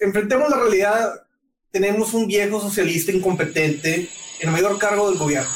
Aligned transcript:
enfrentemos 0.00 0.48
la 0.48 0.56
realidad, 0.56 1.26
tenemos 1.70 2.14
un 2.14 2.26
viejo 2.26 2.60
socialista 2.60 3.12
incompetente 3.12 4.08
en 4.40 4.48
el 4.48 4.50
mayor 4.50 4.78
cargo 4.78 5.10
del 5.10 5.18
gobierno. 5.18 5.50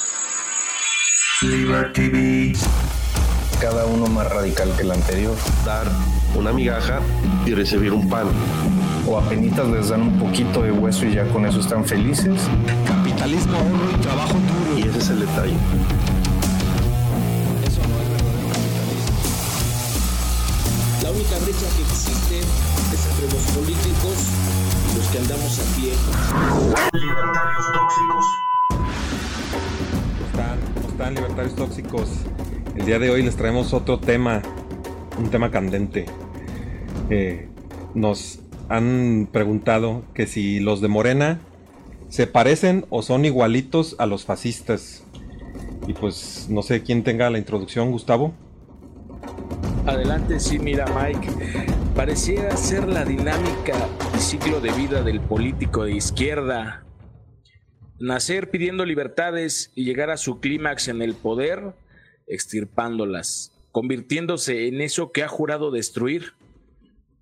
Cada 3.61 3.87
uno 3.87 4.07
más 4.07 4.31
radical 4.31 4.75
que 4.77 4.83
el 4.83 4.91
anterior. 4.91 5.35
Dar 5.65 5.87
una 6.35 6.53
migaja 6.53 7.01
y 7.47 7.55
recibir 7.55 7.93
un 7.93 8.09
pan. 8.09 8.29
O 9.07 9.19
apenas 9.19 9.67
les 9.69 9.89
dan 9.89 10.03
un 10.03 10.19
poquito 10.19 10.63
de 10.63 10.73
hueso 10.73 11.07
y 11.07 11.15
ya 11.15 11.27
con 11.29 11.47
eso 11.47 11.61
están 11.61 11.85
felices. 11.85 12.41
Capitalismo, 12.87 13.57
ahorro 13.57 13.91
y 13.97 14.01
trabajo 14.01 14.35
duro. 14.35 14.79
Y 14.79 14.83
ese 14.89 14.99
es 14.99 15.09
el 15.11 15.21
detalle. 15.21 15.57
Eso 17.67 17.81
no 17.89 18.01
es 18.03 18.09
verdadero 18.11 18.49
capitalismo. 18.53 19.23
La 21.03 21.11
única 21.11 21.39
brecha 21.39 21.67
que 21.77 21.83
existe 21.83 22.74
entre 23.25 23.39
los 23.39 23.47
políticos 23.53 24.31
y 24.93 24.97
los 24.99 25.07
que 25.09 25.19
andamos 25.19 25.59
a 25.59 25.77
pie. 25.77 25.93
Libertarios 26.93 27.73
tóxicos. 27.73 28.27
¿Cómo 30.13 30.27
están? 30.27 30.59
¿Cómo 30.75 30.89
están, 30.89 31.15
libertarios 31.15 31.55
tóxicos? 31.55 32.09
El 32.77 32.87
día 32.87 32.99
de 32.99 33.11
hoy 33.11 33.23
les 33.23 33.37
traemos 33.37 33.73
otro 33.73 33.99
tema, 33.99 34.43
un 35.19 35.31
tema 35.31 35.51
candente. 35.51 36.07
Eh, 37.11 37.49
nos 37.95 38.41
han 38.69 39.29
preguntado 39.31 40.03
que 40.15 40.27
si 40.27 40.61
los 40.61 40.81
de 40.81 40.89
Morena 40.89 41.41
se 42.09 42.27
parecen 42.27 42.85
o 42.91 43.03
son 43.03 43.25
igualitos 43.25 43.97
a 43.99 44.07
los 44.07 44.25
fascistas. 44.25 45.05
Y 45.87 45.93
pues 45.93 46.47
no 46.51 46.63
sé 46.63 46.83
quién 46.83 47.05
tenga 47.05 47.31
la 47.31 47.39
introducción, 47.39 47.91
Gustavo. 47.91 48.35
Adelante, 49.87 50.41
sí, 50.41 50.59
mira, 50.59 50.87
Mike. 50.87 51.74
Pareciera 51.95 52.57
ser 52.57 52.89
la 52.89 53.05
dinámica 53.05 53.89
y 54.17 54.19
ciclo 54.19 54.61
de 54.61 54.73
vida 54.73 55.03
del 55.03 55.21
político 55.21 55.85
de 55.85 55.93
izquierda. 55.93 56.85
Nacer 58.01 58.51
pidiendo 58.51 58.85
libertades 58.85 59.71
y 59.77 59.85
llegar 59.85 60.11
a 60.11 60.17
su 60.17 60.41
clímax 60.41 60.89
en 60.89 61.03
el 61.03 61.15
poder, 61.15 61.73
extirpándolas, 62.27 63.57
convirtiéndose 63.71 64.67
en 64.67 64.81
eso 64.81 65.13
que 65.13 65.23
ha 65.23 65.29
jurado 65.29 65.71
destruir. 65.71 66.33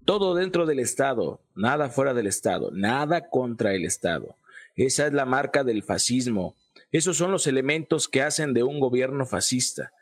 Todo 0.06 0.34
dentro 0.34 0.64
del 0.64 0.78
Estado, 0.78 1.42
nada 1.54 1.90
fuera 1.90 2.14
del 2.14 2.26
Estado, 2.26 2.70
nada 2.72 3.28
contra 3.28 3.74
el 3.74 3.84
Estado. 3.84 4.36
Esa 4.74 5.06
es 5.06 5.12
la 5.12 5.26
marca 5.26 5.64
del 5.64 5.82
fascismo. 5.82 6.56
Esos 6.90 7.18
son 7.18 7.30
los 7.30 7.46
elementos 7.46 8.08
que 8.08 8.22
hacen 8.22 8.54
de 8.54 8.62
un 8.62 8.80
gobierno 8.80 9.26
fascista. 9.26 9.92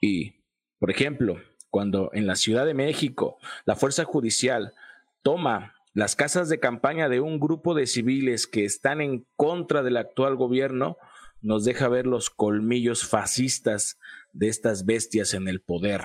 Y, 0.00 0.36
por 0.78 0.92
ejemplo, 0.92 1.36
cuando 1.74 2.10
en 2.12 2.28
la 2.28 2.36
Ciudad 2.36 2.66
de 2.66 2.72
México 2.72 3.36
la 3.64 3.74
fuerza 3.74 4.04
judicial 4.04 4.74
toma 5.22 5.74
las 5.92 6.14
casas 6.14 6.48
de 6.48 6.60
campaña 6.60 7.08
de 7.08 7.18
un 7.18 7.40
grupo 7.40 7.74
de 7.74 7.88
civiles 7.88 8.46
que 8.46 8.64
están 8.64 9.00
en 9.00 9.26
contra 9.34 9.82
del 9.82 9.96
actual 9.96 10.36
gobierno, 10.36 10.98
nos 11.40 11.64
deja 11.64 11.88
ver 11.88 12.06
los 12.06 12.30
colmillos 12.30 13.04
fascistas 13.04 13.98
de 14.32 14.50
estas 14.50 14.84
bestias 14.86 15.34
en 15.34 15.48
el 15.48 15.62
poder. 15.62 16.02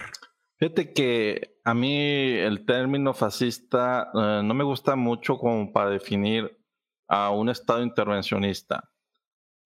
Fíjate 0.58 0.92
que 0.92 1.59
a 1.64 1.75
mí 1.75 2.00
el 2.00 2.66
término 2.66 3.14
fascista 3.14 4.09
eh, 4.12 4.42
no 4.44 4.56
me 4.56 4.64
gusta 4.64 4.95
mucho 4.95 5.38
como 5.38 5.72
para 5.72 5.92
definir 5.92 6.58
a 7.08 7.30
un 7.30 7.47
Estado 7.50 7.84
intervencionista. 7.84 8.90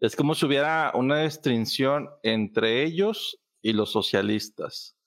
Es 0.02 0.18
como 0.18 0.36
si 0.36 0.48
hubiera 0.48 0.92
una 0.96 1.24
distinción 1.24 2.09
entre 2.24 2.84
ellos 2.84 3.40
y 3.62 3.72
los 3.72 3.94
socialistas. 3.94 4.98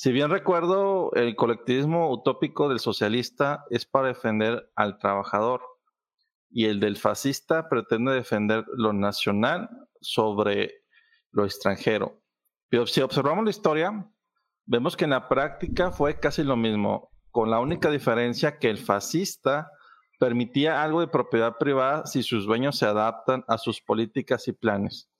Si 0.00 0.12
bien 0.12 0.30
recuerdo, 0.30 1.10
el 1.14 1.34
colectivismo 1.34 2.12
utópico 2.12 2.68
del 2.68 2.78
socialista 2.78 3.64
es 3.68 3.84
para 3.84 4.06
defender 4.06 4.70
al 4.76 4.96
trabajador 4.96 5.60
y 6.48 6.66
el 6.66 6.78
del 6.78 6.96
fascista 6.96 7.68
pretende 7.68 8.12
defender 8.12 8.64
lo 8.76 8.92
nacional 8.92 9.68
sobre 10.00 10.84
lo 11.32 11.44
extranjero. 11.44 12.22
Pero 12.68 12.86
si 12.86 13.00
observamos 13.00 13.42
la 13.42 13.50
historia, 13.50 14.08
vemos 14.66 14.96
que 14.96 15.02
en 15.02 15.10
la 15.10 15.28
práctica 15.28 15.90
fue 15.90 16.20
casi 16.20 16.44
lo 16.44 16.56
mismo, 16.56 17.10
con 17.32 17.50
la 17.50 17.58
única 17.58 17.90
diferencia 17.90 18.60
que 18.60 18.70
el 18.70 18.78
fascista 18.78 19.68
permitía 20.20 20.80
algo 20.80 21.00
de 21.00 21.08
propiedad 21.08 21.56
privada 21.58 22.06
si 22.06 22.22
sus 22.22 22.46
dueños 22.46 22.78
se 22.78 22.86
adaptan 22.86 23.44
a 23.48 23.58
sus 23.58 23.80
políticas 23.80 24.46
y 24.46 24.52
planes. 24.52 25.10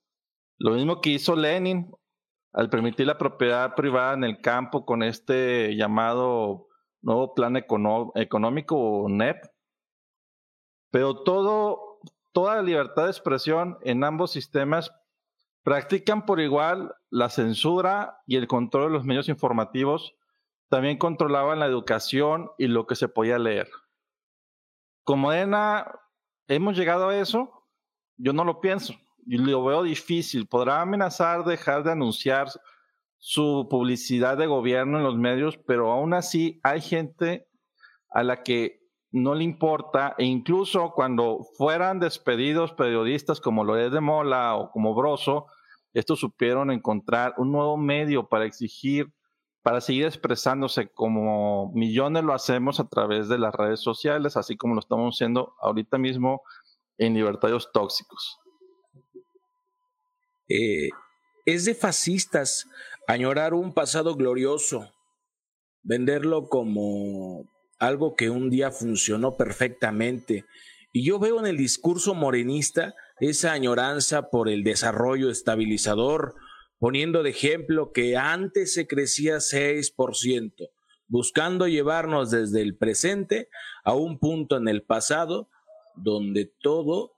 Lo 0.56 0.70
mismo 0.70 1.00
que 1.00 1.10
hizo 1.10 1.34
Lenin 1.34 1.90
al 2.58 2.68
permitir 2.68 3.06
la 3.06 3.16
propiedad 3.16 3.74
privada 3.74 4.14
en 4.14 4.24
el 4.24 4.40
campo 4.40 4.84
con 4.84 5.02
este 5.02 5.76
llamado 5.76 6.66
nuevo 7.00 7.34
plan 7.34 7.56
económico 7.56 8.76
o 8.76 9.08
NEP. 9.08 9.44
Pero 10.90 11.22
toda 11.22 12.56
la 12.56 12.62
libertad 12.62 13.04
de 13.04 13.10
expresión 13.10 13.78
en 13.82 14.02
ambos 14.02 14.32
sistemas 14.32 14.92
practican 15.62 16.26
por 16.26 16.40
igual 16.40 16.94
la 17.10 17.28
censura 17.28 18.18
y 18.26 18.36
el 18.36 18.48
control 18.48 18.88
de 18.88 18.98
los 18.98 19.04
medios 19.04 19.28
informativos. 19.28 20.14
También 20.68 20.98
controlaban 20.98 21.60
la 21.60 21.66
educación 21.66 22.50
y 22.58 22.66
lo 22.66 22.86
que 22.86 22.96
se 22.96 23.08
podía 23.08 23.38
leer 23.38 23.68
como 25.08 25.32
ENA 25.32 25.90
hemos 26.48 26.76
llegado 26.76 27.08
a 27.08 27.16
eso, 27.16 27.66
yo 28.18 28.34
no 28.34 28.44
lo 28.44 28.60
pienso. 28.60 28.92
Lo 29.28 29.64
veo 29.64 29.82
difícil. 29.82 30.46
Podrá 30.46 30.80
amenazar 30.80 31.44
dejar 31.44 31.84
de 31.84 31.92
anunciar 31.92 32.48
su 33.18 33.66
publicidad 33.68 34.38
de 34.38 34.46
gobierno 34.46 34.98
en 34.98 35.04
los 35.04 35.16
medios, 35.16 35.58
pero 35.58 35.90
aún 35.92 36.14
así 36.14 36.60
hay 36.62 36.80
gente 36.80 37.46
a 38.10 38.22
la 38.22 38.42
que 38.42 38.80
no 39.10 39.34
le 39.34 39.44
importa 39.44 40.14
e 40.18 40.24
incluso 40.24 40.92
cuando 40.94 41.40
fueran 41.56 41.98
despedidos 41.98 42.72
periodistas 42.72 43.40
como 43.40 43.64
lo 43.64 43.76
es 43.76 43.90
de 43.92 44.00
Mola 44.00 44.54
o 44.56 44.70
como 44.70 44.94
Broso, 44.94 45.46
estos 45.92 46.20
supieron 46.20 46.70
encontrar 46.70 47.34
un 47.38 47.52
nuevo 47.52 47.76
medio 47.76 48.28
para 48.28 48.44
exigir 48.44 49.12
para 49.62 49.80
seguir 49.82 50.06
expresándose 50.06 50.88
como 50.88 51.70
millones 51.74 52.24
lo 52.24 52.32
hacemos 52.32 52.80
a 52.80 52.88
través 52.88 53.28
de 53.28 53.38
las 53.38 53.54
redes 53.54 53.80
sociales, 53.80 54.38
así 54.38 54.56
como 54.56 54.72
lo 54.72 54.80
estamos 54.80 55.14
haciendo 55.14 55.54
ahorita 55.60 55.98
mismo 55.98 56.40
en 56.96 57.12
Libertarios 57.12 57.70
Tóxicos. 57.70 58.38
Eh, 60.48 60.88
es 61.44 61.64
de 61.64 61.74
fascistas 61.74 62.66
añorar 63.06 63.54
un 63.54 63.72
pasado 63.72 64.14
glorioso, 64.16 64.92
venderlo 65.82 66.48
como 66.48 67.48
algo 67.78 68.16
que 68.16 68.30
un 68.30 68.50
día 68.50 68.70
funcionó 68.70 69.36
perfectamente. 69.36 70.44
Y 70.92 71.04
yo 71.04 71.18
veo 71.18 71.38
en 71.38 71.46
el 71.46 71.56
discurso 71.56 72.14
morenista 72.14 72.94
esa 73.20 73.52
añoranza 73.52 74.30
por 74.30 74.48
el 74.48 74.64
desarrollo 74.64 75.30
estabilizador, 75.30 76.34
poniendo 76.78 77.22
de 77.22 77.30
ejemplo 77.30 77.92
que 77.92 78.16
antes 78.16 78.74
se 78.74 78.86
crecía 78.86 79.36
6%, 79.36 80.70
buscando 81.08 81.66
llevarnos 81.66 82.30
desde 82.30 82.62
el 82.62 82.76
presente 82.76 83.48
a 83.84 83.94
un 83.94 84.18
punto 84.18 84.56
en 84.56 84.68
el 84.68 84.82
pasado 84.82 85.48
donde 85.96 86.46
todo 86.60 87.17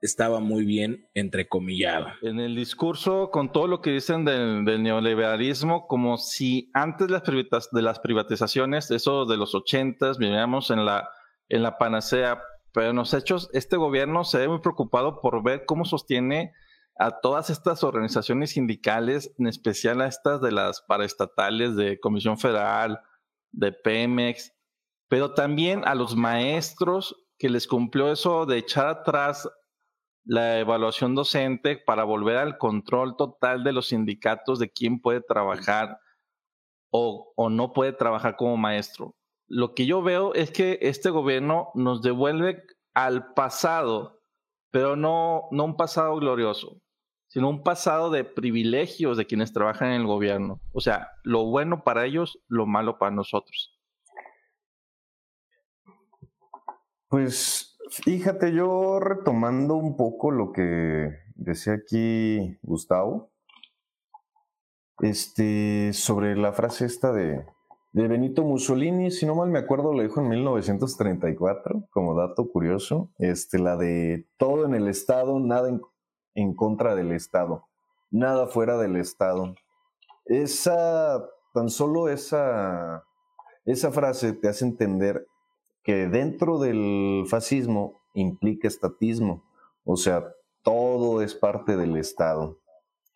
estaba 0.00 0.40
muy 0.40 0.64
bien 0.64 1.08
entrecomillado. 1.14 2.06
En 2.22 2.40
el 2.40 2.54
discurso, 2.54 3.30
con 3.30 3.52
todo 3.52 3.66
lo 3.66 3.80
que 3.80 3.90
dicen 3.90 4.24
del, 4.24 4.64
neoliberalismo, 4.82 5.86
como 5.86 6.18
si 6.18 6.70
antes 6.74 7.08
de 7.08 7.82
las 7.82 7.98
privatizaciones, 8.00 8.90
eso 8.90 9.26
de 9.26 9.36
los 9.36 9.54
ochentas, 9.54 10.18
vivíamos 10.18 10.70
en 10.70 10.84
la, 10.84 11.08
en 11.48 11.62
la 11.62 11.78
panacea, 11.78 12.42
pero 12.72 12.90
en 12.90 12.96
los 12.96 13.14
hechos, 13.14 13.50
este 13.52 13.76
gobierno 13.76 14.24
se 14.24 14.38
ve 14.38 14.48
muy 14.48 14.60
preocupado 14.60 15.20
por 15.20 15.42
ver 15.42 15.64
cómo 15.66 15.84
sostiene 15.84 16.52
a 16.98 17.20
todas 17.20 17.48
estas 17.50 17.84
organizaciones 17.84 18.50
sindicales, 18.50 19.32
en 19.38 19.46
especial 19.46 20.00
a 20.00 20.08
estas 20.08 20.40
de 20.40 20.52
las 20.52 20.82
paraestatales 20.82 21.76
de 21.76 22.00
Comisión 22.00 22.38
Federal, 22.38 23.00
de 23.52 23.72
Pemex, 23.72 24.52
pero 25.08 25.32
también 25.32 25.82
a 25.86 25.94
los 25.94 26.16
maestros 26.16 27.16
que 27.38 27.48
les 27.48 27.66
cumplió 27.66 28.12
eso 28.12 28.46
de 28.46 28.58
echar 28.58 28.88
atrás 28.88 29.48
la 30.28 30.58
evaluación 30.58 31.14
docente 31.14 31.78
para 31.78 32.04
volver 32.04 32.36
al 32.36 32.58
control 32.58 33.16
total 33.16 33.64
de 33.64 33.72
los 33.72 33.88
sindicatos 33.88 34.58
de 34.58 34.70
quién 34.70 35.00
puede 35.00 35.22
trabajar 35.22 36.00
o, 36.90 37.32
o 37.34 37.48
no 37.48 37.72
puede 37.72 37.94
trabajar 37.94 38.36
como 38.36 38.58
maestro. 38.58 39.16
Lo 39.46 39.74
que 39.74 39.86
yo 39.86 40.02
veo 40.02 40.34
es 40.34 40.50
que 40.50 40.78
este 40.82 41.08
gobierno 41.08 41.70
nos 41.74 42.02
devuelve 42.02 42.62
al 42.92 43.32
pasado, 43.32 44.20
pero 44.70 44.96
no, 44.96 45.48
no 45.50 45.64
un 45.64 45.78
pasado 45.78 46.14
glorioso, 46.16 46.78
sino 47.28 47.48
un 47.48 47.62
pasado 47.62 48.10
de 48.10 48.24
privilegios 48.24 49.16
de 49.16 49.24
quienes 49.24 49.54
trabajan 49.54 49.92
en 49.92 50.02
el 50.02 50.06
gobierno. 50.06 50.60
O 50.72 50.82
sea, 50.82 51.08
lo 51.22 51.46
bueno 51.46 51.84
para 51.84 52.04
ellos, 52.04 52.38
lo 52.48 52.66
malo 52.66 52.98
para 52.98 53.12
nosotros. 53.12 53.80
Pues 57.08 57.67
fíjate, 57.90 58.52
yo 58.52 59.00
retomando 59.00 59.76
un 59.76 59.96
poco 59.96 60.30
lo 60.30 60.52
que 60.52 61.10
decía 61.34 61.74
aquí 61.74 62.58
Gustavo, 62.62 63.30
este, 65.00 65.92
sobre 65.92 66.36
la 66.36 66.52
frase 66.52 66.84
esta 66.84 67.12
de 67.12 67.44
de 67.92 68.06
Benito 68.06 68.44
Mussolini, 68.44 69.10
si 69.10 69.26
no 69.26 69.34
mal 69.34 69.48
me 69.48 69.58
acuerdo, 69.58 69.92
lo 69.92 70.02
dijo 70.02 70.20
en 70.20 70.28
1934, 70.28 71.88
como 71.90 72.14
dato 72.14 72.48
curioso, 72.50 73.10
este, 73.18 73.58
la 73.58 73.76
de 73.76 74.26
todo 74.36 74.66
en 74.66 74.74
el 74.74 74.88
Estado, 74.88 75.40
nada 75.40 75.68
en, 75.68 75.80
en 76.34 76.54
contra 76.54 76.94
del 76.94 77.12
Estado, 77.12 77.64
nada 78.10 78.46
fuera 78.46 78.76
del 78.76 78.96
Estado. 78.96 79.54
Esa, 80.26 81.24
tan 81.54 81.70
solo 81.70 82.08
esa, 82.08 83.04
esa 83.64 83.90
frase 83.90 84.32
te 84.34 84.48
hace 84.48 84.66
entender 84.66 85.26
que 85.88 86.06
dentro 86.06 86.58
del 86.58 87.24
fascismo 87.28 88.02
implica 88.12 88.68
estatismo, 88.68 89.42
o 89.84 89.96
sea, 89.96 90.22
todo 90.62 91.22
es 91.22 91.34
parte 91.34 91.78
del 91.78 91.96
Estado. 91.96 92.58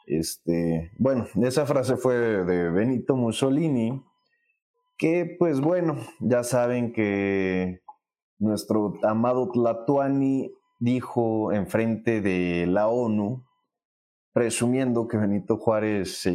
Este, 0.07 0.91
bueno, 0.99 1.27
esa 1.43 1.67
frase 1.67 1.99
fue 1.99 2.15
de 2.15 2.71
Benito 2.71 3.15
Mussolini, 3.15 4.03
que 4.97 5.37
pues 5.39 5.61
bueno, 5.61 5.99
ya 6.19 6.45
saben 6.45 6.95
que 6.95 7.83
nuestro 8.39 8.95
amado 9.03 9.51
Tlatuani 9.51 10.51
dijo 10.81 11.53
enfrente 11.53 12.23
de 12.23 12.65
la 12.67 12.89
ONU, 12.89 13.45
presumiendo 14.33 15.09
que 15.09 15.19
Benito 15.19 15.59
Juárez, 15.59 16.27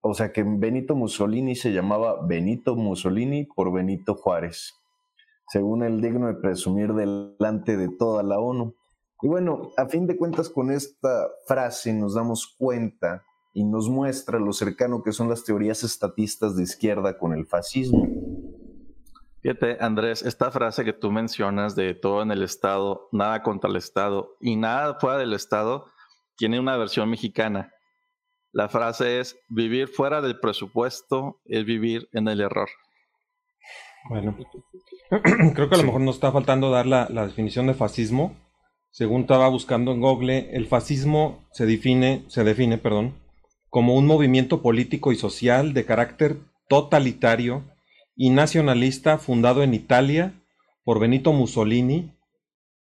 o 0.00 0.14
sea, 0.14 0.32
que 0.32 0.42
Benito 0.42 0.96
Mussolini 0.96 1.54
se 1.54 1.74
llamaba 1.74 2.26
Benito 2.26 2.76
Mussolini 2.76 3.44
por 3.44 3.70
Benito 3.70 4.14
Juárez, 4.14 4.72
según 5.48 5.82
el 5.82 6.00
digno 6.00 6.26
de 6.26 6.34
presumir 6.34 6.92
delante 6.94 7.76
de 7.76 7.88
toda 7.88 8.22
la 8.22 8.38
ONU. 8.38 8.74
Y 9.22 9.28
bueno, 9.28 9.70
a 9.76 9.86
fin 9.86 10.06
de 10.06 10.16
cuentas 10.16 10.50
con 10.50 10.70
esta 10.70 11.28
frase 11.46 11.92
nos 11.92 12.14
damos 12.14 12.54
cuenta 12.58 13.24
y 13.54 13.64
nos 13.64 13.88
muestra 13.88 14.38
lo 14.38 14.52
cercano 14.52 15.02
que 15.02 15.12
son 15.12 15.28
las 15.28 15.44
teorías 15.44 15.82
estatistas 15.82 16.56
de 16.56 16.64
izquierda 16.64 17.16
con 17.16 17.32
el 17.32 17.46
fascismo. 17.46 18.06
Fíjate, 19.40 19.78
Andrés, 19.80 20.22
esta 20.22 20.50
frase 20.50 20.84
que 20.84 20.92
tú 20.92 21.10
mencionas 21.10 21.74
de 21.76 21.94
todo 21.94 22.22
en 22.22 22.32
el 22.32 22.42
Estado, 22.42 23.08
nada 23.12 23.42
contra 23.42 23.70
el 23.70 23.76
Estado 23.76 24.36
y 24.40 24.56
nada 24.56 24.98
fuera 24.98 25.18
del 25.18 25.32
Estado, 25.32 25.86
tiene 26.36 26.60
una 26.60 26.76
versión 26.76 27.08
mexicana. 27.08 27.72
La 28.52 28.68
frase 28.68 29.20
es, 29.20 29.38
vivir 29.48 29.88
fuera 29.88 30.20
del 30.20 30.40
presupuesto 30.40 31.40
es 31.44 31.64
vivir 31.64 32.08
en 32.12 32.28
el 32.28 32.40
error. 32.40 32.68
Bueno, 34.08 34.36
creo 35.54 35.68
que 35.68 35.74
a 35.74 35.78
lo 35.78 35.84
mejor 35.84 36.00
nos 36.00 36.16
está 36.16 36.32
faltando 36.32 36.70
dar 36.70 36.86
la, 36.86 37.08
la 37.10 37.26
definición 37.26 37.66
de 37.66 37.74
fascismo. 37.74 38.34
Según 38.90 39.22
estaba 39.22 39.48
buscando 39.48 39.92
en 39.92 40.00
Google, 40.00 40.50
el 40.52 40.66
fascismo 40.66 41.44
se 41.52 41.66
define, 41.66 42.24
se 42.28 42.44
define, 42.44 42.78
perdón, 42.78 43.14
como 43.68 43.94
un 43.94 44.06
movimiento 44.06 44.62
político 44.62 45.12
y 45.12 45.16
social 45.16 45.74
de 45.74 45.84
carácter 45.84 46.38
totalitario 46.68 47.64
y 48.14 48.30
nacionalista 48.30 49.18
fundado 49.18 49.62
en 49.62 49.74
Italia 49.74 50.32
por 50.84 51.00
Benito 51.00 51.32
Mussolini 51.32 52.12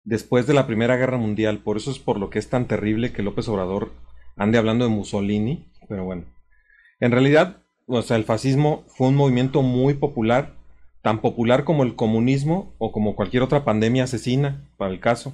después 0.03 0.47
de 0.47 0.53
la 0.53 0.65
Primera 0.65 0.95
Guerra 0.95 1.17
Mundial. 1.17 1.59
Por 1.59 1.77
eso 1.77 1.91
es 1.91 1.99
por 1.99 2.19
lo 2.19 2.29
que 2.29 2.39
es 2.39 2.49
tan 2.49 2.67
terrible 2.67 3.11
que 3.11 3.23
López 3.23 3.47
Obrador 3.49 3.91
ande 4.37 4.57
hablando 4.57 4.85
de 4.85 4.91
Mussolini. 4.91 5.69
Pero 5.89 6.05
bueno, 6.05 6.25
en 6.99 7.11
realidad, 7.11 7.63
o 7.85 8.01
sea, 8.01 8.15
el 8.17 8.23
fascismo 8.23 8.85
fue 8.87 9.07
un 9.07 9.15
movimiento 9.15 9.61
muy 9.61 9.95
popular, 9.95 10.56
tan 11.07 11.21
popular 11.21 11.63
como 11.63 11.83
el 11.83 11.95
comunismo 11.95 12.75
o 12.79 12.91
como 12.91 13.15
cualquier 13.15 13.43
otra 13.43 13.63
pandemia 13.63 14.03
asesina, 14.03 14.69
para 14.77 14.91
el 14.91 14.99
caso. 14.99 15.33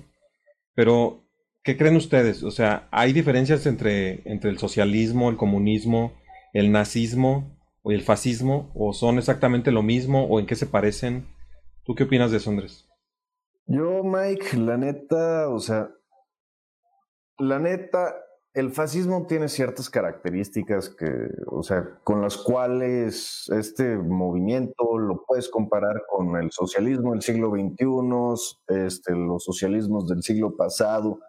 Pero 0.76 1.24
¿Qué 1.64 1.78
creen 1.78 1.96
ustedes? 1.96 2.44
O 2.44 2.52
sea, 2.52 2.90
¿hay 2.92 3.14
diferencias 3.14 3.66
entre, 3.66 4.22
entre 4.30 4.50
el 4.50 4.58
socialismo, 4.58 5.30
el 5.30 5.38
comunismo, 5.38 6.12
el 6.52 6.74
nazismo 6.74 7.58
o 7.84 7.92
el 7.94 8.02
fascismo? 8.02 8.70
¿O 8.76 8.92
son 8.92 9.18
exactamente 9.18 9.72
lo 9.72 9.82
mismo? 9.82 10.26
¿O 10.26 10.42
en 10.42 10.46
qué 10.46 10.56
se 10.56 10.66
parecen? 10.66 11.26
¿Tú 11.86 11.96
qué 11.96 12.04
opinas 12.04 12.32
de 12.32 12.38
eso, 12.38 12.50
Andrés? 12.50 12.86
Yo, 13.66 14.04
Mike, 14.04 14.58
la 14.58 14.76
neta, 14.76 15.48
o 15.48 15.60
sea, 15.60 15.90
la 17.38 17.60
neta, 17.60 18.14
el 18.54 18.72
fascismo 18.72 19.26
tiene 19.28 19.48
ciertas 19.48 19.90
características 19.90 20.90
que, 20.90 21.08
o 21.48 21.64
sea, 21.64 22.00
con 22.04 22.22
las 22.22 22.38
cuales 22.38 23.50
este 23.50 23.98
movimiento 23.98 25.00
lo 25.00 25.24
puedes 25.26 25.50
comparar 25.50 26.04
con 26.08 26.38
el 26.38 26.52
socialismo 26.52 27.14
del 27.14 27.24
siglo 27.24 27.50
XXI, 27.50 28.86
este, 28.86 29.14
los 29.16 29.44
socialismos 29.44 30.08
del 30.08 30.22
siglo 30.22 30.56
pasado 30.56 31.20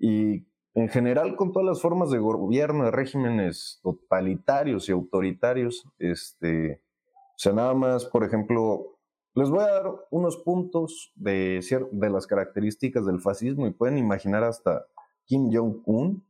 y 0.00 0.46
en 0.74 0.88
general 0.88 1.36
con 1.36 1.52
todas 1.52 1.68
las 1.68 1.82
formas 1.82 2.10
de 2.10 2.18
gobierno, 2.18 2.84
de 2.84 2.90
regímenes 2.90 3.80
totalitarios 3.82 4.88
y 4.88 4.92
autoritarios, 4.92 5.84
este, 5.98 6.82
o 7.12 7.38
sea, 7.38 7.52
nada 7.52 7.74
más, 7.74 8.06
por 8.06 8.24
ejemplo, 8.24 8.98
les 9.34 9.50
voy 9.50 9.60
a 9.60 9.72
dar 9.72 9.92
unos 10.10 10.38
puntos 10.38 11.12
de, 11.16 11.60
de 11.90 12.10
las 12.10 12.26
características 12.26 13.04
del 13.04 13.20
fascismo 13.20 13.66
y 13.66 13.72
pueden 13.72 13.98
imaginar 13.98 14.42
hasta 14.42 14.86
Kim 15.26 15.50
Jong-un 15.52 16.24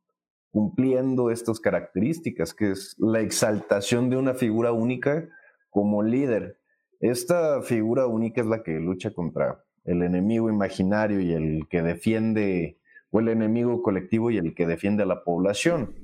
cumpliendo 0.53 1.31
estas 1.31 1.59
características, 1.59 2.55
que 2.55 2.71
es 2.71 2.95
la 2.99 3.21
exaltación 3.21 4.11
de 4.11 4.19
una 4.19 4.35
figura 4.35 4.73
única 4.73 5.29
como 5.71 6.03
líder. 6.03 6.61
Esta 7.01 7.63
figura 7.63 8.07
única 8.07 8.43
es 8.43 8.47
la 8.47 8.63
que 8.63 8.79
lucha 8.79 9.13
contra 9.13 9.65
el 9.85 10.03
enemigo 10.03 10.51
imaginario 10.51 11.21
y 11.21 11.33
el 11.33 11.67
que 11.69 11.83
defiende 11.83 12.79
o 13.11 13.21
el 13.21 13.29
enemigo 13.29 13.83
colectivo 13.83 14.31
y 14.31 14.37
el 14.37 14.55
que 14.55 14.67
defiende 14.67 15.03
a 15.03 15.07
la 15.07 15.25
población. 15.25 15.95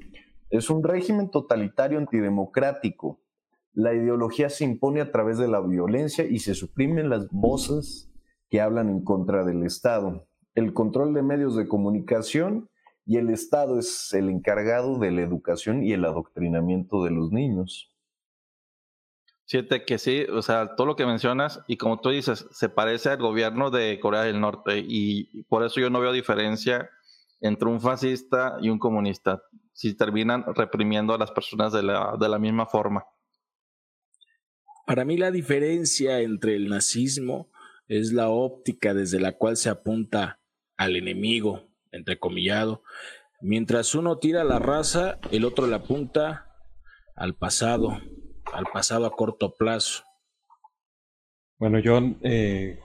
Es 0.51 0.71
un 0.71 0.83
régimen 0.83 1.31
totalitario 1.31 1.99
antidemocrático. 1.99 3.21
La 3.75 3.95
ideología 3.95 4.49
se 4.49 4.65
impone 4.65 5.03
a 5.03 5.13
través 5.13 5.37
de 5.37 5.47
la 5.47 5.61
violencia 5.61 6.25
y 6.25 6.39
se 6.39 6.55
suprimen 6.55 7.11
las 7.11 7.31
voces 7.31 8.11
que 8.49 8.63
hablan 8.63 8.89
en 8.89 9.05
contra 9.05 9.45
del 9.45 9.63
Estado. 9.63 10.27
El 10.55 10.73
control 10.73 11.13
de 11.13 11.23
medios 11.23 11.55
de 11.55 11.69
comunicación 11.69 12.71
y 13.09 13.17
el 13.17 13.31
Estado 13.31 13.79
es 13.79 14.13
el 14.13 14.29
encargado 14.29 14.99
de 14.99 15.11
la 15.11 15.23
educación 15.23 15.83
y 15.83 15.95
el 15.95 16.05
adoctrinamiento 16.05 17.03
de 17.05 17.11
los 17.11 17.33
niños. 17.33 17.91
Siete 19.47 19.87
que 19.87 19.97
sí, 19.97 20.27
o 20.31 20.43
sea, 20.43 20.77
todo 20.77 20.87
lo 20.87 20.95
que 20.95 21.07
mencionas 21.07 21.63
y 21.67 21.79
como 21.79 22.03
tú 22.03 22.11
dices, 22.11 22.47
se 22.51 22.69
parece 22.69 23.09
al 23.09 23.17
gobierno 23.17 23.71
de 23.71 23.99
Corea 23.99 24.25
del 24.25 24.43
Norte 24.43 24.85
y 24.87 25.43
por 25.45 25.65
eso 25.65 25.81
yo 25.81 25.89
no 25.89 26.01
veo 26.01 26.13
diferencia 26.13 26.91
entre 27.41 27.71
un 27.71 27.81
fascista 27.81 28.59
y 28.61 28.69
un 28.69 28.79
comunista, 28.79 29.43
si 29.73 29.97
terminan 29.97 30.45
reprimiendo 30.55 31.15
a 31.15 31.19
las 31.19 31.31
personas 31.31 31.73
de 31.73 31.85
la, 31.85 32.15
de 32.21 32.29
la 32.29 32.39
misma 32.39 32.67
forma. 32.67 33.07
Para 34.87 35.07
mí 35.07 35.17
la 35.17 35.31
diferencia 35.31 36.21
entre 36.21 36.57
el 36.57 36.69
nazismo 36.69 37.49
es 37.87 38.13
la 38.13 38.29
óptica 38.29 38.93
desde 38.93 39.19
la 39.19 39.33
cual 39.33 39.57
se 39.57 39.71
apunta 39.71 40.41
al 40.77 40.95
enemigo, 40.95 41.68
entrecomillado. 41.93 42.83
Mientras 43.41 43.95
uno 43.95 44.19
tira 44.19 44.45
la 44.45 44.59
raza, 44.59 45.19
el 45.31 45.45
otro 45.45 45.67
le 45.67 45.77
apunta 45.77 46.47
al 47.15 47.35
pasado, 47.35 48.01
al 48.53 48.67
pasado 48.73 49.07
a 49.07 49.15
corto 49.15 49.55
plazo. 49.55 50.05
Bueno, 51.59 51.79
yo, 51.79 51.99
eh, 52.23 52.79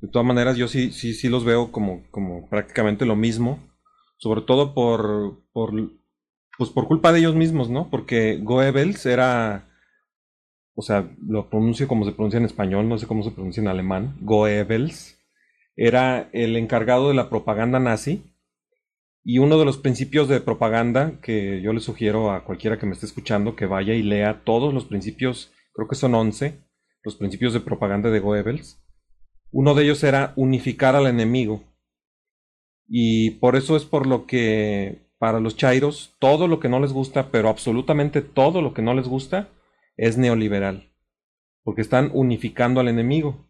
de 0.00 0.08
todas 0.08 0.26
maneras, 0.26 0.56
yo 0.56 0.68
sí, 0.68 0.90
sí, 0.92 1.14
sí 1.14 1.28
los 1.28 1.44
veo 1.44 1.72
como, 1.72 2.08
como 2.10 2.48
prácticamente 2.48 3.06
lo 3.06 3.16
mismo 3.16 3.68
sobre 4.18 4.42
todo 4.42 4.74
por, 4.74 5.40
por, 5.52 5.72
pues 6.58 6.70
por 6.70 6.86
culpa 6.86 7.12
de 7.12 7.20
ellos 7.20 7.34
mismos, 7.34 7.70
¿no? 7.70 7.88
Porque 7.88 8.38
Goebbels 8.42 9.06
era, 9.06 9.68
o 10.74 10.82
sea, 10.82 11.08
lo 11.26 11.48
pronuncio 11.48 11.88
como 11.88 12.04
se 12.04 12.12
pronuncia 12.12 12.38
en 12.38 12.44
español, 12.44 12.88
no 12.88 12.98
sé 12.98 13.06
cómo 13.06 13.22
se 13.22 13.30
pronuncia 13.30 13.60
en 13.60 13.68
alemán, 13.68 14.16
Goebbels, 14.20 15.18
era 15.76 16.28
el 16.32 16.56
encargado 16.56 17.08
de 17.08 17.14
la 17.14 17.30
propaganda 17.30 17.78
nazi 17.78 18.34
y 19.30 19.40
uno 19.40 19.58
de 19.58 19.66
los 19.66 19.76
principios 19.76 20.26
de 20.26 20.40
propaganda 20.40 21.20
que 21.20 21.60
yo 21.60 21.74
le 21.74 21.80
sugiero 21.80 22.30
a 22.32 22.44
cualquiera 22.44 22.78
que 22.78 22.86
me 22.86 22.94
esté 22.94 23.04
escuchando 23.04 23.56
que 23.56 23.66
vaya 23.66 23.92
y 23.92 24.02
lea 24.02 24.40
todos 24.42 24.72
los 24.72 24.86
principios, 24.86 25.52
creo 25.74 25.86
que 25.86 25.96
son 25.96 26.14
11, 26.14 26.64
los 27.02 27.16
principios 27.16 27.52
de 27.52 27.60
propaganda 27.60 28.08
de 28.08 28.20
Goebbels. 28.20 28.82
Uno 29.50 29.74
de 29.74 29.84
ellos 29.84 30.02
era 30.02 30.32
unificar 30.36 30.96
al 30.96 31.06
enemigo. 31.06 31.62
Y 32.86 33.32
por 33.32 33.54
eso 33.54 33.76
es 33.76 33.84
por 33.84 34.06
lo 34.06 34.24
que 34.24 35.10
para 35.18 35.40
los 35.40 35.58
chairos 35.58 36.16
todo 36.18 36.48
lo 36.48 36.58
que 36.58 36.70
no 36.70 36.80
les 36.80 36.94
gusta, 36.94 37.30
pero 37.30 37.50
absolutamente 37.50 38.22
todo 38.22 38.62
lo 38.62 38.72
que 38.72 38.80
no 38.80 38.94
les 38.94 39.08
gusta, 39.08 39.50
es 39.98 40.16
neoliberal. 40.16 40.90
Porque 41.64 41.82
están 41.82 42.10
unificando 42.14 42.80
al 42.80 42.88
enemigo. 42.88 43.46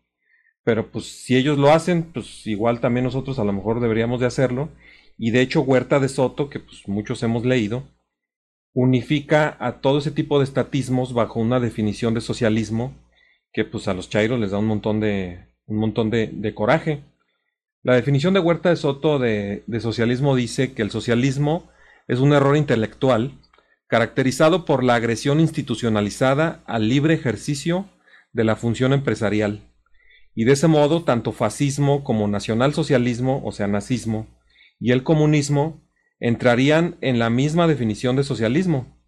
Pero 0.65 0.91
pues 0.91 1.05
si 1.23 1.37
ellos 1.37 1.57
lo 1.57 1.71
hacen, 1.71 2.11
pues 2.13 2.45
igual 2.49 2.81
también 2.81 3.05
nosotros 3.05 3.39
a 3.39 3.45
lo 3.45 3.53
mejor 3.53 3.79
deberíamos 3.79 4.19
de 4.19 4.27
hacerlo. 4.27 4.71
Y 5.19 5.33
de 5.33 5.41
hecho 5.41 5.63
Huerta 5.63 5.99
de 6.01 6.09
Soto, 6.09 6.49
que 6.49 6.61
pues 6.61 6.87
muchos 6.87 7.23
hemos 7.23 7.45
leído, 7.45 7.83
unifica 8.73 9.57
a 9.59 9.81
todo 9.81 9.99
ese 9.99 10.13
tipo 10.13 10.39
de 10.39 10.45
estatismos 10.45 11.13
bajo 11.13 11.41
una 11.41 11.59
definición 11.59 12.15
de 12.15 12.21
socialismo 12.21 12.95
que 13.53 13.65
pues 13.65 13.89
a 13.89 13.95
los 13.95 14.09
chairos 14.09 14.39
les 14.39 14.53
da 14.53 14.59
un 14.59 14.67
montón 14.67 15.01
de, 15.01 15.49
un 15.67 15.79
montón 15.79 16.11
de, 16.11 16.29
de 16.33 16.55
coraje. 16.55 17.03
La 17.83 17.95
definición 17.95 18.35
de 18.35 18.41
Huerta 18.41 18.71
de 18.71 18.77
Soto 18.77 19.19
de, 19.19 19.63
socialismo 19.81 20.37
dice 20.37 20.75
que 20.75 20.83
el 20.83 20.91
socialismo 20.91 21.71
es 22.07 22.21
un 22.21 22.33
error 22.33 22.57
intelectual 22.57 23.33
caracterizado 23.87 24.65
por 24.65 24.85
la 24.85 24.95
agresión 24.97 25.41
institucionalizada 25.41 26.63
al 26.67 26.89
libre 26.89 27.15
ejercicio 27.15 27.89
de 28.33 28.45
la 28.45 28.57
función 28.57 28.93
empresarial. 28.93 29.63
Y 30.35 30.45
de 30.45 30.53
ese 30.53 30.69
modo, 30.69 31.03
tanto 31.05 31.33
fascismo 31.33 32.05
como 32.05 32.29
nacionalsocialismo, 32.29 33.43
o 33.45 33.53
sea, 33.53 33.67
nazismo, 33.67 34.27
y 34.81 34.93
el 34.93 35.03
comunismo 35.03 35.83
entrarían 36.21 36.97
en 37.01 37.19
la 37.19 37.31
misma 37.31 37.67
definición 37.67 38.17
de 38.17 38.25
socialismo. 38.25 38.99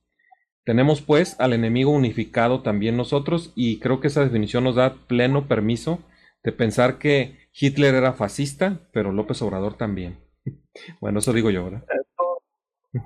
Tenemos 0.65 1.01
pues 1.01 1.39
al 1.41 1.53
enemigo 1.53 1.91
unificado 1.91 2.63
también 2.63 2.97
nosotros 2.97 3.53
y 3.57 3.81
creo 3.81 4.01
que 4.01 4.09
esa 4.09 4.23
definición 4.23 4.65
nos 4.65 4.77
da 4.77 4.95
pleno 5.07 5.49
permiso 5.49 6.01
de 6.45 6.53
pensar 6.53 6.99
que 6.99 7.39
Hitler 7.53 7.95
era 7.95 8.13
fascista, 8.13 8.89
pero 8.93 9.13
López 9.13 9.43
Obrador 9.43 9.75
también. 9.75 10.19
Bueno, 11.01 11.19
eso 11.19 11.33
digo 11.33 11.51
yo, 11.51 11.65
¿verdad? 11.65 11.85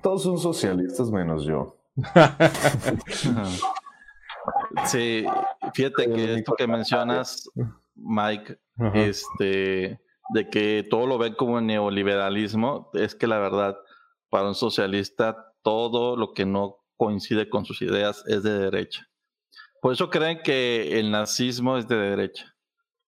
Todos 0.02 0.22
son 0.22 0.38
socialistas 0.38 1.10
menos 1.10 1.44
yo. 1.44 1.78
sí, 4.86 5.24
fíjate 5.72 6.10
que 6.10 6.34
esto 6.34 6.54
que 6.56 6.66
mencionas, 6.66 7.48
Mike, 7.94 8.58
este, 8.92 9.98
de 10.32 10.48
que 10.48 10.86
todo 10.88 11.06
lo 11.06 11.18
ven 11.18 11.34
como 11.34 11.60
neoliberalismo, 11.60 12.90
es 12.94 13.14
que 13.14 13.26
la 13.26 13.38
verdad, 13.38 13.76
para 14.30 14.48
un 14.48 14.54
socialista, 14.54 15.52
todo 15.62 16.16
lo 16.16 16.32
que 16.32 16.46
no 16.46 16.84
coincide 16.96 17.48
con 17.48 17.64
sus 17.64 17.82
ideas 17.82 18.24
es 18.26 18.42
de 18.42 18.58
derecha. 18.58 19.06
Por 19.80 19.92
eso 19.92 20.08
creen 20.08 20.40
que 20.42 20.98
el 20.98 21.10
nazismo 21.10 21.76
es 21.76 21.86
de 21.88 21.96
derecha. 21.96 22.54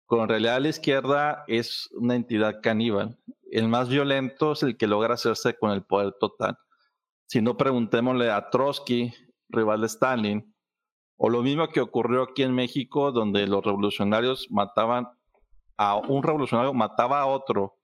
Con 0.07 0.29
realidad 0.29 0.61
la 0.61 0.69
izquierda 0.69 1.45
es 1.47 1.89
una 1.93 2.15
entidad 2.15 2.61
caníbal. 2.63 3.19
El 3.51 3.69
más 3.69 3.89
violento 3.89 4.53
es 4.53 4.63
el 4.63 4.77
que 4.77 4.87
logra 4.87 5.15
hacerse 5.15 5.55
con 5.55 5.71
el 5.71 5.85
poder 5.85 6.15
total. 6.19 6.59
Si 7.27 7.41
no, 7.41 7.57
preguntémosle 7.57 8.31
a 8.31 8.51
Trotsky, 8.51 9.13
rival 9.49 9.81
de 9.81 9.87
Stalin, 9.87 10.55
o 11.17 11.31
lo 11.31 11.43
mismo 11.43 11.69
que 11.69 11.81
ocurrió 11.81 12.23
aquí 12.25 12.43
en 12.43 12.55
México, 12.55 13.13
donde 13.13 13.47
los 13.47 13.65
revolucionarios 13.65 14.49
mataban 14.51 15.09
a 15.77 15.97
un 15.97 16.23
revolucionario, 16.23 16.73
mataba 16.73 17.21
a 17.21 17.27
otro, 17.27 17.79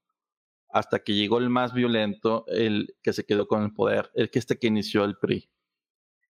hasta 0.69 1.01
que 1.01 1.15
llegó 1.15 1.39
el 1.39 1.51
más 1.51 1.73
violento, 1.73 2.45
el 2.49 2.95
que 3.03 3.13
se 3.13 3.25
quedó 3.25 3.47
con 3.47 3.63
el 3.63 3.73
poder, 3.73 4.11
el 4.15 4.31
que 4.31 4.39
este 4.39 4.59
que 4.59 4.69
inició 4.69 5.05
el 5.05 5.17
PRI. 5.21 5.51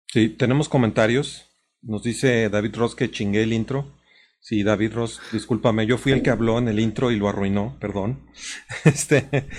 Sí, 0.07 0.29
tenemos 0.29 0.69
comentarios. 0.69 1.49
Nos 1.81 2.03
dice 2.03 2.49
David 2.49 2.75
Ross 2.75 2.95
que 2.95 3.11
chingué 3.11 3.43
el 3.43 3.53
intro. 3.53 3.97
Sí, 4.39 4.63
David 4.63 4.93
Ross, 4.93 5.19
discúlpame, 5.31 5.85
yo 5.87 5.97
fui 5.97 6.11
el 6.11 6.21
que 6.21 6.29
habló 6.29 6.57
en 6.57 6.67
el 6.67 6.79
intro 6.79 7.11
y 7.11 7.17
lo 7.17 7.27
arruinó, 7.27 7.77
perdón. 7.79 8.29
Este, 8.85 9.49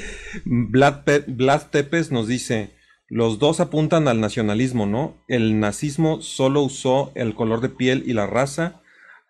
Vlad, 0.44 1.66
Tepes 1.70 2.10
nos 2.10 2.26
dice, 2.26 2.74
los 3.08 3.38
dos 3.38 3.60
apuntan 3.60 4.08
al 4.08 4.20
nacionalismo, 4.20 4.86
¿no? 4.86 5.22
El 5.28 5.60
nazismo 5.60 6.22
solo 6.22 6.62
usó 6.62 7.12
el 7.16 7.34
color 7.34 7.60
de 7.60 7.68
piel 7.68 8.04
y 8.06 8.14
la 8.14 8.26
raza 8.26 8.80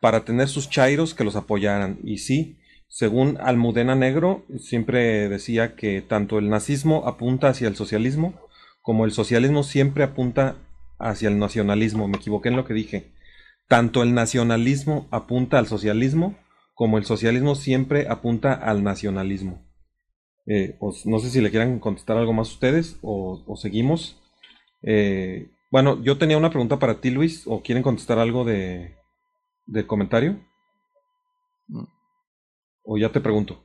para 0.01 0.25
tener 0.25 0.49
sus 0.49 0.71
chairos 0.71 1.15
que 1.15 1.25
los 1.25 1.35
apoyaran. 1.35 1.99
Y 2.05 2.19
sí, 2.19 2.58
según 2.88 3.38
Almudena 3.40 3.95
Negro, 3.95 4.45
siempre 4.59 5.28
decía 5.28 5.76
que 5.76 6.02
tanto 6.02 6.38
el 6.38 6.49
nazismo 6.49 7.07
apunta 7.07 7.49
hacia 7.49 7.68
el 7.68 7.76
socialismo, 7.76 8.35
como 8.83 9.04
el 9.04 9.12
socialismo 9.12 9.62
siempre 9.62 10.04
apunta 10.04 10.57
hacia 10.99 11.28
el 11.28 11.38
nacionalismo. 11.38 12.09
Me 12.09 12.16
equivoqué 12.16 12.49
en 12.49 12.57
lo 12.57 12.64
que 12.64 12.75
dije. 12.75 13.12
Tanto 13.68 14.02
el 14.02 14.14
nacionalismo 14.14 15.07
apunta 15.11 15.59
al 15.59 15.66
socialismo 15.66 16.37
como 16.78 16.97
el 16.97 17.04
socialismo 17.04 17.57
siempre 17.57 18.07
apunta 18.09 18.54
al 18.54 18.85
nacionalismo. 18.85 19.66
Eh, 20.47 20.78
no 21.07 21.18
sé 21.18 21.28
si 21.28 21.40
le 21.40 21.50
quieran 21.50 21.80
contestar 21.80 22.16
algo 22.16 22.33
más 22.33 22.52
ustedes 22.52 23.00
o, 23.02 23.57
seguimos. 23.57 24.23
Eh, 24.83 25.50
bueno, 25.73 26.00
yo 26.04 26.18
tenía 26.18 26.38
una 26.38 26.50
pregunta 26.50 26.78
para 26.78 27.00
ti, 27.00 27.11
Luis, 27.11 27.42
o 27.47 27.62
quieren 27.62 27.83
contestar 27.83 28.21
algo 28.21 28.45
de, 28.45 28.95
comentario. 29.88 30.38
O 32.90 32.97
ya 32.97 33.11
te 33.11 33.21
pregunto. 33.21 33.62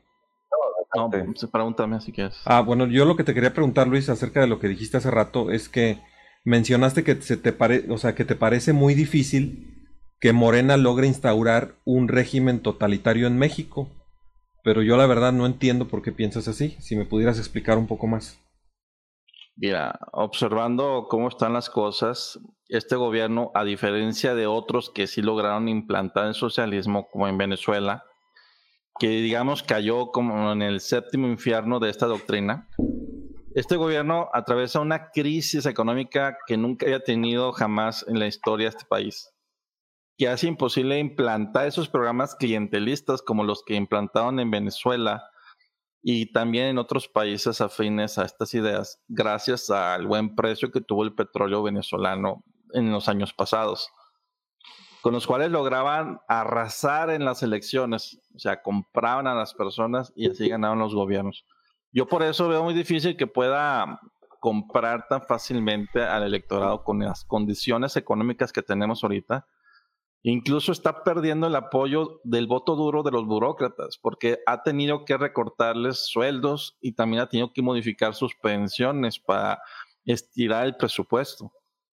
No, 0.94 1.10
pregúntame 1.50 2.02
si 2.02 2.12
quieres. 2.12 2.42
Ah, 2.44 2.62
bueno, 2.62 2.86
yo 2.88 3.06
lo 3.06 3.16
que 3.16 3.24
te 3.24 3.34
quería 3.34 3.54
preguntar, 3.54 3.88
Luis, 3.88 4.10
acerca 4.10 4.42
de 4.42 4.48
lo 4.48 4.60
que 4.60 4.68
dijiste 4.68 4.98
hace 4.98 5.10
rato, 5.10 5.50
es 5.50 5.70
que 5.70 6.02
mencionaste 6.44 7.06
que 7.06 7.16
se 7.22 7.38
te 7.38 7.54
pare, 7.54 7.86
o 7.90 7.98
sea, 7.98 8.16
que 8.16 8.26
te 8.26 8.36
parece 8.36 8.74
muy 8.74 8.94
difícil 8.94 9.88
que 10.20 10.34
Morena 10.34 10.76
logre 10.76 11.08
instaurar 11.08 11.76
un 11.86 12.10
régimen 12.10 12.60
totalitario 12.60 13.26
en 13.28 13.38
México. 13.38 13.90
Pero 14.62 14.82
yo 14.82 14.98
la 14.98 15.06
verdad 15.06 15.32
no 15.32 15.46
entiendo 15.46 15.88
por 15.88 16.02
qué 16.02 16.12
piensas 16.12 16.50
así. 16.50 16.76
Si 16.80 16.98
me 16.98 17.06
pudieras 17.06 17.40
explicar 17.40 17.78
un 17.78 17.88
poco 17.88 18.08
más. 18.08 18.40
Mira, 19.56 20.00
observando 20.12 21.08
cómo 21.10 21.30
están 21.30 21.54
las 21.54 21.70
cosas, 21.70 22.40
este 22.68 22.98
gobierno, 22.98 23.52
a 23.56 23.64
diferencia 23.64 24.36
de 24.36 24.48
otros 24.48 24.90
que 24.90 25.08
sí 25.08 25.22
lograron 25.22 25.70
implantar 25.70 26.28
el 26.28 26.34
socialismo, 26.34 27.08
como 27.10 27.28
en 27.30 27.38
Venezuela, 27.38 28.04
que 29.00 29.08
digamos 29.08 29.64
cayó 29.64 30.12
como 30.12 30.52
en 30.52 30.62
el 30.62 30.80
séptimo 30.80 31.28
infierno 31.28 31.80
de 31.80 31.90
esta 31.90 32.06
doctrina, 32.06 32.70
este 33.56 33.76
gobierno 33.76 34.30
atraviesa 34.34 34.80
una 34.80 35.12
crisis 35.12 35.66
económica 35.66 36.38
que 36.48 36.58
nunca 36.58 36.86
había 36.86 37.04
tenido 37.04 37.52
jamás 37.52 38.06
en 38.08 38.20
la 38.20 38.28
historia 38.28 38.66
de 38.66 38.78
este 38.78 38.86
país 38.86 39.34
que 40.18 40.28
hace 40.28 40.48
imposible 40.48 41.00
implantar 41.00 41.68
esos 41.68 41.90
programas 41.90 42.36
clientelistas 42.36 43.22
como 43.22 43.44
los 43.44 43.64
que 43.64 43.76
implantaron 43.76 44.40
en 44.40 44.52
Venezuela 44.52 45.24
y 46.02 46.32
también 46.32 46.68
en 46.68 46.78
otros 46.78 47.08
países 47.08 47.62
afines 47.62 48.18
a 48.18 48.26
estas 48.26 48.54
ideas, 48.54 49.02
gracias 49.08 49.70
al 49.70 50.06
buen 50.06 50.36
precio 50.36 50.70
que 50.72 50.82
tuvo 50.82 51.04
el 51.04 51.16
petróleo 51.16 51.64
venezolano 51.64 52.44
en 52.74 52.92
los 52.92 53.08
años 53.08 53.34
pasados, 53.34 53.90
con 55.04 55.12
los 55.12 55.28
cuales 55.28 55.52
lograban 55.52 56.22
arrasar 56.30 57.10
en 57.10 57.26
las 57.26 57.44
elecciones, 57.44 58.22
o 58.34 58.40
sea, 58.40 58.62
compraban 58.62 59.28
a 59.28 59.36
las 59.36 59.54
personas 59.54 60.14
y 60.16 60.30
así 60.30 60.48
ganaban 60.48 60.80
los 60.80 60.96
gobiernos. 60.96 61.46
Yo 61.92 62.08
por 62.08 62.24
eso 62.24 62.48
veo 62.48 62.64
muy 62.64 62.74
difícil 62.74 63.18
que 63.18 63.28
pueda 63.28 64.00
comprar 64.40 65.10
tan 65.10 65.22
fácilmente 65.22 66.02
al 66.02 66.24
electorado 66.24 66.86
con 66.86 67.00
las 67.00 67.26
condiciones 67.26 67.98
económicas 67.98 68.54
que 68.54 68.62
tenemos 68.62 69.04
ahorita, 69.04 69.46
Incluso 70.26 70.72
está 70.72 71.04
perdiendo 71.04 71.48
el 71.48 71.56
apoyo 71.58 72.22
del 72.24 72.48
voto 72.48 72.78
duro 72.78 73.04
de 73.04 73.12
los 73.12 73.26
burócratas 73.26 73.98
porque 73.98 74.40
ha 74.46 74.64
tenido 74.64 75.04
que 75.04 75.18
recortarles 75.18 76.08
sueldos 76.08 76.78
y 76.80 76.94
también 76.94 77.24
ha 77.24 77.28
tenido 77.28 77.52
que 77.52 77.62
modificar 77.62 78.16
sus 78.16 78.34
pensiones 78.36 79.20
para 79.20 79.62
estirar 80.06 80.66
el 80.66 80.78
presupuesto. 80.78 81.52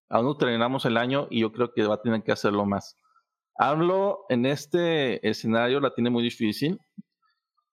Aún 0.08 0.26
no 0.26 0.36
terminamos 0.36 0.84
el 0.84 0.96
año 0.96 1.26
y 1.28 1.40
yo 1.40 1.50
creo 1.50 1.72
que 1.72 1.82
va 1.82 1.94
a 1.94 2.02
tener 2.02 2.22
que 2.22 2.30
hacerlo 2.30 2.64
más. 2.66 2.96
Hablo 3.62 4.24
en 4.30 4.46
este 4.46 5.28
escenario 5.28 5.80
la 5.80 5.92
tiene 5.92 6.08
muy 6.08 6.22
difícil 6.22 6.80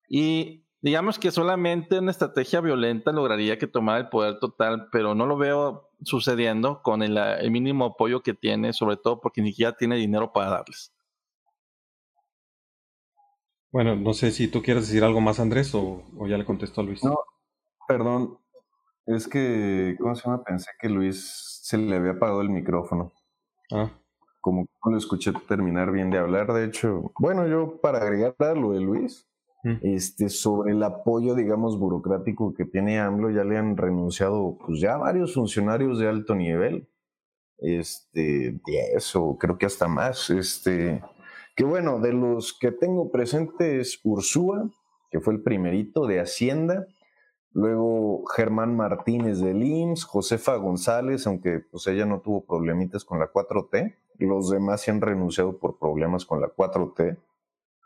y 0.10 0.65
digamos 0.82 1.17
que 1.17 1.32
solamente 1.32 2.00
una 2.00 2.12
estrategia 2.12 2.60
violenta 2.60 3.13
lograría 3.13 3.58
que 3.58 3.67
tomara 3.67 4.00
el 4.00 4.10
poder 4.10 4.38
total, 4.39 4.89
pero 4.91 5.15
no 5.15 5.25
lo 5.25 5.38
veo 5.38 5.89
sucediendo 6.03 6.82
con 6.82 7.03
el, 7.03 7.17
mínimo 7.51 7.86
apoyo 7.86 8.22
que 8.22 8.34
tiene, 8.34 8.74
sobre 8.74 8.98
todo 8.98 9.22
porque 9.22 9.41
ni 9.41 9.51
siquiera 9.51 9.77
tiene 9.77 9.96
dinero 9.96 10.34
para 10.34 10.50
darles. 10.50 10.94
Bueno, 13.72 13.96
no 13.96 14.12
sé 14.13 14.32
si 14.32 14.50
tú 14.50 14.62
quieres 14.62 14.89
decir 14.89 15.06
algo 15.06 15.22
más, 15.22 15.39
Andrés, 15.39 15.74
o, 15.74 16.03
ya 16.27 16.38
le 16.38 16.44
contestó 16.44 16.82
a 16.82 16.84
Luis. 16.84 17.01
No, 17.01 17.17
perdón. 17.88 18.39
Es 19.06 19.25
que, 19.29 19.96
¿cómo 20.01 20.15
se 20.15 20.25
llama? 20.25 20.44
Pensé 20.44 20.70
que 20.82 20.89
Luis 20.89 21.62
se 21.63 21.77
le 21.77 21.96
había 21.96 22.12
apagado 22.12 22.41
el 22.41 22.50
micrófono. 22.50 23.13
Ah. 23.72 23.89
Como 24.41 24.67
no 24.86 24.91
lo 24.91 24.98
escuché 24.98 25.34
terminar 25.48 25.91
bien 25.91 26.10
de 26.10 26.20
hablar. 26.20 26.53
De 26.53 26.65
hecho, 26.65 27.12
bueno, 27.20 27.48
yo 27.48 27.79
para 27.82 28.00
agregar 28.00 28.36
lo 28.58 28.72
de 28.72 28.79
Luis, 28.79 29.27
este, 29.82 30.29
sobre 30.29 30.72
el 30.72 30.84
apoyo, 30.84 31.36
digamos, 31.36 31.77
burocrático 31.77 32.53
que 32.53 32.65
tiene 32.65 33.00
AMLO, 33.00 33.32
ya 33.32 33.44
le 33.44 33.58
han 33.58 33.75
renunciado, 33.75 34.58
pues 34.65 34.79
ya 34.79 34.96
varios 34.98 35.34
funcionarios 35.34 36.00
de 36.00 36.08
alto 36.08 36.36
nivel, 36.36 36.88
este, 37.58 38.60
10 38.65 39.15
o 39.15 39.38
creo 39.38 39.58
que 39.58 39.65
hasta 39.65 39.88
más, 39.88 40.29
este, 40.29 41.01
que 41.56 41.63
bueno, 41.63 42.00
de 42.00 42.13
los 42.13 42.58
que 42.58 42.72
tengo 42.72 43.12
presentes, 43.12 44.00
Ursúa, 44.03 44.70
que 45.10 45.20
fue 45.20 45.34
el 45.34 45.41
primerito 45.41 46.06
de 46.06 46.22
Hacienda, 46.22 46.88
luego 47.53 48.25
Germán 48.35 48.75
Martínez 48.75 49.39
de 49.39 49.51
IMSS, 49.51 50.03
Josefa 50.05 50.55
González, 50.55 51.25
aunque 51.27 51.59
pues 51.59 51.87
ella 51.87 52.05
no 52.05 52.21
tuvo 52.21 52.45
problemitas 52.45 53.03
con 53.03 53.19
la 53.19 53.31
4T, 53.31 53.95
los 54.19 54.49
demás 54.49 54.81
se 54.81 54.91
han 54.91 55.01
renunciado 55.01 55.57
por 55.59 55.77
problemas 55.79 56.25
con 56.25 56.41
la 56.41 56.49
4T 56.49 57.17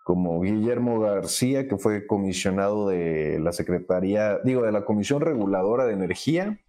como 0.04 0.42
Guillermo 0.42 1.00
García, 1.00 1.68
que 1.68 1.78
fue 1.78 2.08
comisionado 2.08 2.90
de 2.90 3.40
la 3.40 3.52
Secretaría, 3.52 4.40
digo, 4.44 4.64
de 4.64 4.72
la 4.72 4.84
Comisión 4.84 5.22
Reguladora 5.22 5.86
de 5.86 5.94
Energía, 5.94 6.60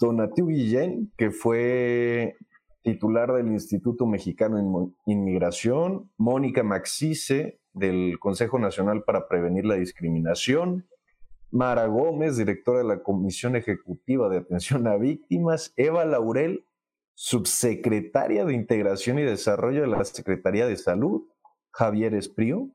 Donatiu 0.00 0.46
Guillén, 0.46 1.12
que 1.16 1.30
fue 1.30 2.36
titular 2.82 3.32
del 3.32 3.48
Instituto 3.48 4.06
Mexicano 4.06 4.56
de 4.56 5.12
Inmigración, 5.12 6.10
Mónica 6.16 6.62
Maxice, 6.62 7.60
del 7.72 8.18
Consejo 8.18 8.58
Nacional 8.58 9.04
para 9.04 9.28
Prevenir 9.28 9.64
la 9.64 9.76
Discriminación, 9.76 10.86
Mara 11.52 11.86
Gómez, 11.86 12.38
directora 12.38 12.78
de 12.78 12.84
la 12.84 13.02
Comisión 13.02 13.56
Ejecutiva 13.56 14.30
de 14.30 14.38
Atención 14.38 14.86
a 14.86 14.96
Víctimas, 14.96 15.74
Eva 15.76 16.06
Laurel, 16.06 16.64
subsecretaria 17.14 18.46
de 18.46 18.54
Integración 18.54 19.18
y 19.18 19.22
Desarrollo 19.22 19.82
de 19.82 19.86
la 19.86 20.02
Secretaría 20.04 20.66
de 20.66 20.76
Salud, 20.76 21.28
Javier 21.70 22.14
Esprío, 22.14 22.70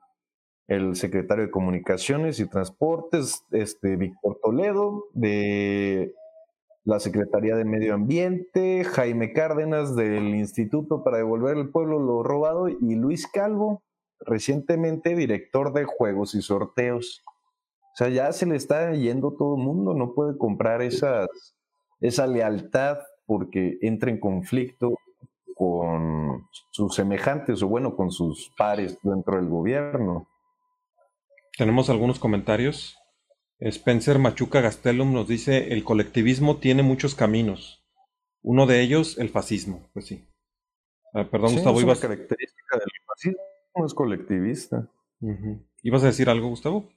el 0.67 0.95
secretario 0.95 1.45
de 1.45 1.51
Comunicaciones 1.51 2.39
y 2.39 2.47
Transportes, 2.47 3.43
este, 3.51 3.95
Víctor 3.95 4.39
Toledo, 4.43 5.05
de 5.13 6.13
la 6.83 6.99
Secretaría 6.99 7.55
de 7.55 7.65
Medio 7.65 7.95
Ambiente, 7.95 8.83
Jaime 8.83 9.33
Cárdenas 9.33 9.95
del 9.95 10.35
Instituto 10.35 11.03
para 11.03 11.17
Devolver 11.17 11.57
al 11.57 11.69
Pueblo 11.69 11.99
lo 11.99 12.21
Robado 12.21 12.69
y 12.69 12.95
Luis 12.95 13.27
Calvo, 13.27 13.81
recientemente 14.19 15.15
director 15.15 15.73
de 15.73 15.85
Juegos 15.85 16.35
y 16.35 16.41
Sorteos. 16.43 17.23
O 17.97 18.03
sea, 18.03 18.09
ya 18.09 18.31
se 18.31 18.45
le 18.45 18.55
está 18.55 18.93
yendo 18.93 19.33
todo 19.33 19.55
el 19.55 19.63
mundo, 19.63 19.95
no 19.95 20.13
puede 20.13 20.37
comprar 20.37 20.83
esas, 20.83 21.27
esa 21.99 22.27
lealtad 22.27 22.99
porque 23.25 23.79
entra 23.81 24.11
en 24.11 24.19
conflicto 24.19 24.93
con 25.55 26.47
sus 26.69 26.93
semejantes 26.93 27.63
o 27.63 27.67
bueno, 27.67 27.95
con 27.95 28.11
sus 28.11 28.53
pares 28.55 28.99
dentro 29.01 29.37
del 29.37 29.49
gobierno. 29.49 30.27
Tenemos 31.57 31.89
algunos 31.89 32.19
comentarios. 32.19 32.99
Spencer 33.57 34.19
Machuca 34.19 34.61
Gastelum 34.61 35.11
nos 35.11 35.27
dice, 35.27 35.73
el 35.73 35.83
colectivismo 35.83 36.57
tiene 36.57 36.83
muchos 36.83 37.15
caminos. 37.15 37.83
Uno 38.43 38.67
de 38.67 38.81
ellos, 38.81 39.17
el 39.17 39.29
fascismo. 39.29 39.89
Pues 39.93 40.05
sí. 40.05 40.23
Ah, 41.15 41.23
perdón, 41.23 41.49
Sí, 41.49 41.55
Gustavo, 41.55 41.77
es 41.77 41.83
ibas, 41.83 41.99
característica 41.99 42.77
del 42.77 42.89
fascismo, 43.07 43.85
es 43.87 43.93
colectivista. 43.95 44.87
Ujú. 45.19 45.65
¿ibas 45.81 46.03
a 46.03 46.07
decir 46.07 46.29
algo, 46.29 46.49
Gustavo? 46.49 46.91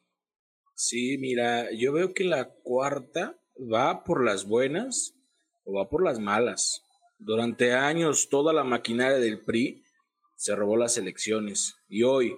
Sí, 0.83 1.19
mira, 1.19 1.71
yo 1.73 1.93
veo 1.93 2.15
que 2.15 2.25
la 2.25 2.49
cuarta 2.49 3.39
va 3.55 4.03
por 4.03 4.25
las 4.25 4.47
buenas 4.47 5.15
o 5.63 5.75
va 5.75 5.91
por 5.91 6.03
las 6.03 6.19
malas. 6.19 6.87
Durante 7.19 7.75
años 7.75 8.31
toda 8.31 8.55
la 8.55 8.65
maquinaria 8.65 9.19
del 9.19 9.45
PRI 9.45 9.85
se 10.37 10.57
robó 10.57 10.79
las 10.79 10.97
elecciones 10.97 11.75
y 11.87 12.05
hoy 12.05 12.35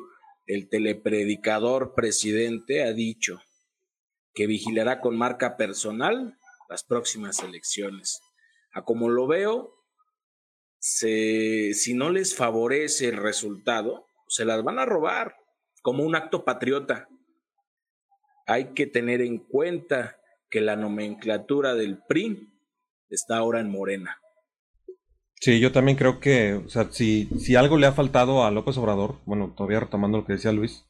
el 0.48 0.68
telepredicador 0.68 1.94
presidente 1.94 2.82
ha 2.82 2.92
dicho 2.92 3.40
que 4.34 4.48
vigilará 4.48 5.00
con 5.00 5.16
marca 5.16 5.56
personal 5.56 6.36
las 6.68 6.82
próximas 6.82 7.44
elecciones. 7.44 8.22
A 8.72 8.82
como 8.84 9.08
lo 9.08 9.28
veo, 9.28 9.72
se, 10.80 11.74
si 11.74 11.94
no 11.94 12.10
les 12.10 12.34
favorece 12.34 13.06
el 13.06 13.18
resultado, 13.18 14.08
se 14.26 14.44
las 14.44 14.64
van 14.64 14.80
a 14.80 14.84
robar 14.84 15.36
como 15.82 16.02
un 16.02 16.16
acto 16.16 16.44
patriota 16.44 17.06
hay 18.52 18.72
que 18.74 18.86
tener 18.86 19.20
en 19.22 19.38
cuenta 19.38 20.16
que 20.50 20.60
la 20.60 20.76
nomenclatura 20.76 21.74
del 21.74 21.98
PRI 22.06 22.48
está 23.08 23.38
ahora 23.38 23.60
en 23.60 23.70
Morena. 23.70 24.18
Sí, 25.40 25.58
yo 25.58 25.72
también 25.72 25.96
creo 25.96 26.20
que, 26.20 26.54
o 26.54 26.68
sea, 26.68 26.88
si, 26.92 27.26
si 27.38 27.56
algo 27.56 27.76
le 27.76 27.86
ha 27.86 27.92
faltado 27.92 28.44
a 28.44 28.50
López 28.50 28.76
Obrador, 28.76 29.16
bueno, 29.24 29.54
todavía 29.56 29.80
retomando 29.80 30.18
lo 30.18 30.24
que 30.24 30.34
decía 30.34 30.52
Luis, 30.52 30.84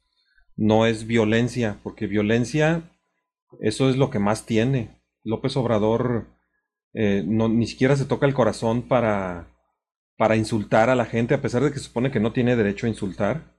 no 0.56 0.86
es 0.86 1.06
violencia, 1.06 1.78
porque 1.82 2.06
violencia, 2.06 2.90
eso 3.60 3.88
es 3.88 3.96
lo 3.96 4.10
que 4.10 4.18
más 4.18 4.44
tiene. 4.44 5.00
López 5.24 5.56
Obrador 5.56 6.26
eh, 6.92 7.22
no, 7.26 7.48
ni 7.48 7.66
siquiera 7.66 7.96
se 7.96 8.04
toca 8.04 8.26
el 8.26 8.34
corazón 8.34 8.82
para, 8.82 9.48
para 10.18 10.36
insultar 10.36 10.90
a 10.90 10.96
la 10.96 11.06
gente, 11.06 11.34
a 11.34 11.40
pesar 11.40 11.62
de 11.62 11.72
que 11.72 11.78
supone 11.78 12.10
que 12.10 12.20
no 12.20 12.32
tiene 12.32 12.56
derecho 12.56 12.86
a 12.86 12.90
insultar, 12.90 13.51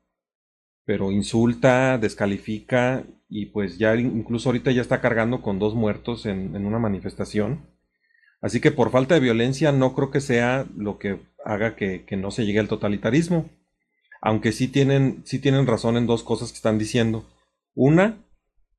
pero 0.85 1.11
insulta, 1.11 1.97
descalifica 1.97 3.05
y 3.29 3.47
pues 3.47 3.77
ya 3.77 3.95
incluso 3.95 4.49
ahorita 4.49 4.71
ya 4.71 4.81
está 4.81 5.01
cargando 5.01 5.41
con 5.41 5.59
dos 5.59 5.75
muertos 5.75 6.25
en, 6.25 6.55
en 6.55 6.65
una 6.65 6.79
manifestación. 6.79 7.67
Así 8.41 8.59
que 8.59 8.71
por 8.71 8.91
falta 8.91 9.15
de 9.15 9.21
violencia 9.21 9.71
no 9.71 9.95
creo 9.95 10.11
que 10.11 10.19
sea 10.19 10.65
lo 10.75 10.99
que 10.99 11.19
haga 11.45 11.75
que, 11.75 12.05
que 12.05 12.17
no 12.17 12.31
se 12.31 12.45
llegue 12.45 12.59
al 12.59 12.67
totalitarismo. 12.67 13.49
Aunque 14.21 14.51
sí 14.51 14.67
tienen, 14.67 15.21
sí 15.25 15.39
tienen 15.39 15.67
razón 15.67 15.97
en 15.97 16.07
dos 16.07 16.23
cosas 16.23 16.51
que 16.51 16.57
están 16.57 16.77
diciendo. 16.77 17.25
Una 17.73 18.17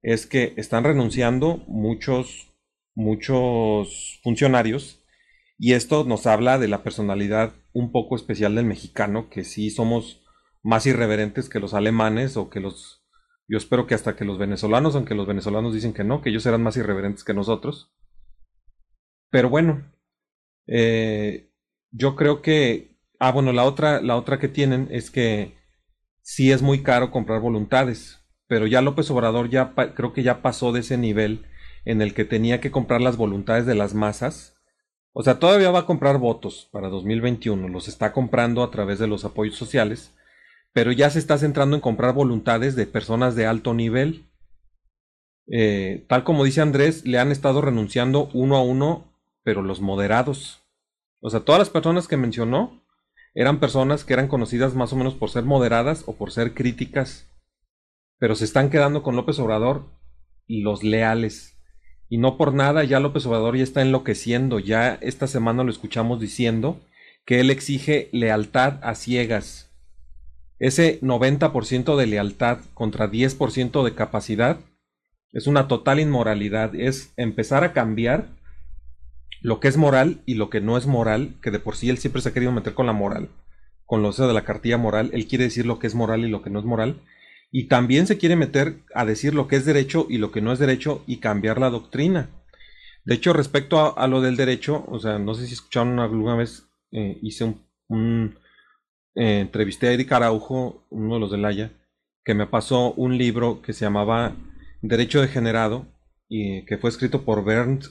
es 0.03 0.27
que 0.27 0.53
están 0.57 0.85
renunciando 0.85 1.65
muchos, 1.67 2.53
muchos 2.95 4.21
funcionarios 4.23 5.03
y 5.59 5.73
esto 5.73 6.05
nos 6.05 6.27
habla 6.27 6.59
de 6.59 6.69
la 6.69 6.83
personalidad 6.83 7.55
un 7.73 7.91
poco 7.91 8.17
especial 8.17 8.55
del 8.55 8.67
mexicano, 8.67 9.31
que 9.31 9.45
sí 9.45 9.71
somos 9.71 10.24
más 10.65 10.87
irreverentes 10.87 11.49
que 11.49 11.61
los 11.61 11.75
alemanes 11.75 12.37
o 12.37 12.51
que 12.51 12.59
los... 12.59 13.05
Yo 13.47 13.59
espero 13.59 13.87
que 13.87 13.95
hasta 13.95 14.17
que 14.17 14.25
los 14.25 14.39
venezolanos, 14.39 14.97
aunque 14.97 15.15
los 15.15 15.27
venezolanos 15.27 15.75
dicen 15.75 15.93
que 15.93 16.03
no, 16.03 16.23
que 16.23 16.31
ellos 16.31 16.47
eran 16.47 16.63
más 16.63 16.77
irreverentes 16.77 17.23
que 17.23 17.35
nosotros. 17.35 17.93
Pero 19.31 19.51
bueno, 19.51 19.93
eh, 20.67 21.53
yo 21.93 22.17
creo 22.17 22.43
que... 22.43 22.97
Ah, 23.21 23.31
bueno, 23.31 23.53
la 23.53 23.65
otra, 23.65 24.01
la 24.01 24.17
otra 24.17 24.39
que 24.39 24.49
tienen 24.49 24.89
es 24.91 25.11
que 25.11 25.55
sí 26.23 26.51
es 26.51 26.63
muy 26.63 26.83
caro 26.83 27.11
comprar 27.11 27.41
voluntades, 27.41 28.25
pero 28.49 28.67
ya 28.67 28.81
López 28.81 29.11
Obrador 29.11 29.51
ya 29.51 29.75
creo 29.95 30.13
que 30.13 30.23
ya 30.23 30.43
pasó 30.43 30.73
de 30.73 30.81
ese 30.81 30.97
nivel 30.97 31.47
en 31.85 32.01
el 32.01 32.15
que 32.15 32.25
tenía 32.25 32.61
que 32.61 32.71
comprar 32.71 33.03
las 33.03 33.17
voluntades 33.19 33.67
de 33.67 33.75
las 33.75 33.95
masas. 33.95 34.57
O 35.13 35.23
sea, 35.23 35.39
todavía 35.39 35.71
va 35.71 35.81
a 35.81 35.87
comprar 35.87 36.19
votos 36.19 36.69
para 36.73 36.89
2021, 36.89 37.69
los 37.69 37.87
está 37.87 38.13
comprando 38.13 38.63
a 38.63 38.71
través 38.71 38.99
de 38.99 39.07
los 39.07 39.25
apoyos 39.25 39.57
sociales, 39.57 40.14
pero 40.75 40.93
ya 40.93 41.09
se 41.09 41.21
está 41.21 41.39
centrando 41.39 41.77
en 41.77 41.81
comprar 41.81 42.13
voluntades 42.13 42.75
de 42.77 42.87
personas 42.87 43.37
de 43.37 43.47
alto 43.47 43.73
nivel. 43.73 44.27
Eh, 45.47 46.05
tal 46.09 46.25
como 46.25 46.45
dice 46.45 46.61
Andrés, 46.61 47.07
le 47.07 47.19
han 47.19 47.31
estado 47.31 47.61
renunciando 47.61 48.29
uno 48.35 48.57
a 48.57 48.63
uno, 48.63 49.17
pero 49.45 49.63
los 49.63 49.81
moderados. 49.81 50.63
O 51.21 51.31
sea, 51.31 51.41
todas 51.41 51.61
las 51.61 51.71
personas 51.71 52.09
que 52.09 52.17
mencionó 52.17 52.83
eran 53.35 53.61
personas 53.61 54.05
que 54.05 54.15
eran 54.15 54.27
conocidas 54.27 54.75
más 54.75 54.93
o 54.93 54.97
menos 54.97 55.15
por 55.15 55.31
ser 55.31 55.45
moderadas 55.45 56.03
o 56.07 56.17
por 56.17 56.33
ser 56.33 56.55
críticas, 56.55 57.31
pero 58.19 58.35
se 58.35 58.45
están 58.45 58.69
quedando 58.69 59.05
con 59.05 59.15
López 59.15 59.39
Obrador 59.39 59.87
los 60.49 60.83
leales. 60.83 61.57
Y 62.09 62.19
no 62.19 62.37
por 62.37 62.53
nada, 62.53 62.83
ya 62.83 62.99
López 62.99 63.27
Obrador 63.27 63.57
ya 63.57 63.63
está 63.63 63.81
enloqueciendo. 63.81 64.59
Ya 64.59 64.95
esta 64.95 65.29
semana 65.29 65.63
lo 65.63 65.71
escuchamos 65.71 66.21
diciendo 66.21 66.81
que 67.25 67.39
él 67.39 67.51
exige 67.51 68.09
lealtad 68.13 68.81
a 68.83 68.97
ciegas. 68.97 69.64
Ese 70.59 71.01
90% 71.01 71.97
de 71.97 72.07
lealtad 72.07 72.59
contra 72.75 73.11
10% 73.11 73.85
de 73.85 73.95
capacidad 73.95 74.61
es 75.33 75.47
una 75.47 75.67
total 75.67 75.99
inmoralidad. 75.99 76.75
Es 76.75 77.13
empezar 77.17 77.65
a 77.65 77.73
cambiar 77.73 78.29
lo 79.41 79.61
que 79.61 79.69
es 79.69 79.77
moral 79.77 80.23
y 80.27 80.35
lo 80.35 80.49
que 80.49 80.61
no 80.61 80.79
es 80.79 80.87
moral, 80.87 81.35
que 81.43 81.51
de 81.51 81.59
por 81.59 81.77
sí 81.77 81.91
él 81.91 81.99
siempre 81.99 82.23
se 82.23 82.29
ha 82.29 82.33
querido 82.33 82.53
meter 82.53 82.75
con 82.75 82.87
la 82.87 82.93
moral, 82.93 83.29
con 83.85 84.03
lo 84.03 84.13
de 84.13 84.33
la 84.33 84.45
cartilla 84.45 84.79
moral. 84.79 85.11
Él 85.13 85.27
quiere 85.27 85.45
decir 85.45 85.67
lo 85.67 85.79
que 85.79 85.89
es 85.89 85.95
moral 85.95 86.25
y 86.25 86.29
lo 86.29 86.43
que 86.43 86.51
no 86.51 86.61
es 86.61 86.65
moral. 86.65 87.01
Y 87.51 87.65
también 87.65 88.07
se 88.07 88.17
quiere 88.17 88.37
meter 88.37 88.79
a 88.95 89.05
decir 89.05 89.35
lo 89.35 89.49
que 89.49 89.57
es 89.57 89.65
derecho 89.65 90.07
y 90.09 90.19
lo 90.19 90.31
que 90.31 90.41
no 90.41 90.53
es 90.53 90.59
derecho 90.59 91.03
y 91.07 91.19
cambiar 91.19 91.59
la 91.59 91.71
doctrina. 91.71 92.31
De 93.05 93.15
hecho, 93.15 93.33
respecto 93.33 93.99
a, 93.99 94.07
lo 94.07 94.21
del 94.21 94.37
derecho, 94.37 94.85
o 94.89 94.99
sea, 94.99 95.19
no 95.19 95.35
sé 95.35 95.47
si 95.47 95.53
escucharon 95.53 95.99
alguna 95.99 96.37
vez, 96.37 96.69
eh, 96.91 97.19
hice 97.23 97.55
un 97.89 98.39
eh, 99.15 99.41
entrevisté 99.41 99.89
a 99.89 99.93
Eric 99.93 100.13
Araujo, 100.13 100.87
uno 100.91 101.15
de 101.15 101.21
los 101.21 101.31
de 101.31 101.39
Laya, 101.39 101.73
que 102.25 102.35
me 102.35 102.47
pasó 102.47 102.93
un 102.95 103.19
libro 103.19 103.63
que 103.63 103.73
se 103.73 103.85
llamaba 103.85 104.37
Derecho 104.83 105.21
Degenerado, 105.21 105.87
y 106.29 106.65
que 106.65 106.79
fue 106.79 106.91
escrito 106.91 107.25
por 107.25 107.45
Bernd, 107.45 107.85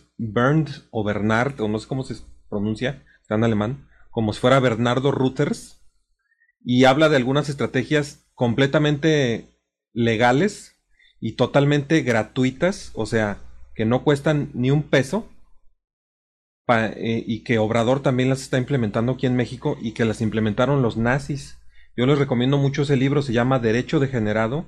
o 0.92 1.04
Bernard, 1.04 1.62
o 1.62 1.68
no 1.68 1.80
sé 1.80 1.88
cómo 1.88 2.04
se 2.04 2.16
pronuncia, 2.50 3.04
está 3.22 3.36
en 3.36 3.44
alemán, 3.44 3.88
como 4.10 4.34
si 4.34 4.40
fuera 4.40 4.60
Bernardo 4.60 5.12
Reuters, 5.12 5.82
y 6.64 6.86
habla 6.86 7.10
de 7.10 7.18
algunas 7.18 7.50
estrategias 7.50 8.26
completamente 8.34 9.60
legales 9.94 10.76
y 11.20 11.34
totalmente 11.34 12.02
gratuitas, 12.02 12.92
o 12.96 13.06
sea, 13.06 13.38
que 13.76 13.86
no 13.86 14.04
cuestan 14.04 14.50
ni 14.54 14.72
un 14.72 14.84
peso, 14.84 15.30
eh, 16.68 17.24
y 17.26 17.44
que 17.44 17.58
Obrador 17.60 18.02
también 18.02 18.30
las 18.30 18.42
está 18.42 18.58
implementando 18.58 19.14
aquí 19.14 19.26
en 19.26 19.36
México 19.36 19.78
y 19.82 19.92
que 19.92 20.06
las 20.06 20.22
implementaron 20.22 20.82
los 20.82 20.98
nazis. 20.98 21.60
Yo 21.96 22.06
les 22.06 22.18
recomiendo 22.18 22.58
mucho 22.58 22.84
ese 22.84 22.98
libro, 22.98 23.22
se 23.22 23.34
llama 23.34 23.60
Derecho 23.60 24.00
Degenerado 24.00 24.66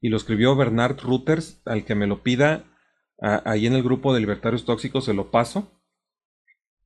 y 0.00 0.08
lo 0.08 0.16
escribió 0.16 0.56
Bernard 0.56 1.00
Reuters, 1.00 1.60
al 1.64 1.84
que 1.84 1.94
me 1.94 2.06
lo 2.06 2.22
pida 2.22 2.64
ahí 3.22 3.66
en 3.66 3.74
el 3.74 3.82
grupo 3.82 4.12
de 4.12 4.20
Libertarios 4.20 4.64
Tóxicos 4.64 5.04
se 5.04 5.14
lo 5.14 5.30
paso. 5.30 5.70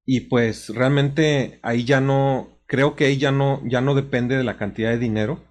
Y 0.04 0.22
pues 0.28 0.68
realmente 0.68 1.58
ahí 1.62 1.84
ya 1.84 2.00
no, 2.00 2.60
creo 2.66 2.94
que 2.94 3.06
ahí 3.06 3.16
ya 3.16 3.32
no, 3.32 3.60
ya 3.64 3.80
no 3.80 3.94
depende 3.94 4.36
de 4.36 4.44
la 4.44 4.56
cantidad 4.56 4.90
de 4.90 4.98
dinero, 4.98 5.42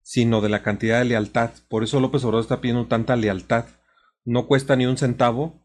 sino 0.00 0.40
de 0.40 0.48
la 0.48 0.62
cantidad 0.62 0.98
de 0.98 1.04
lealtad. 1.06 1.50
Por 1.68 1.82
eso 1.82 2.00
López 2.00 2.24
Obrador 2.24 2.42
está 2.42 2.60
pidiendo 2.60 2.86
tanta 2.86 3.16
lealtad. 3.16 3.66
No 4.24 4.46
cuesta 4.46 4.76
ni 4.76 4.86
un 4.86 4.96
centavo 4.96 5.61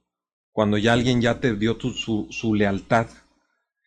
cuando 0.57 0.79
ya 0.79 0.93
alguien 0.93 1.21
ya 1.21 1.39
te 1.39 1.55
dio 1.55 1.77
su, 1.79 2.29
su 2.31 2.55
lealtad. 2.55 3.05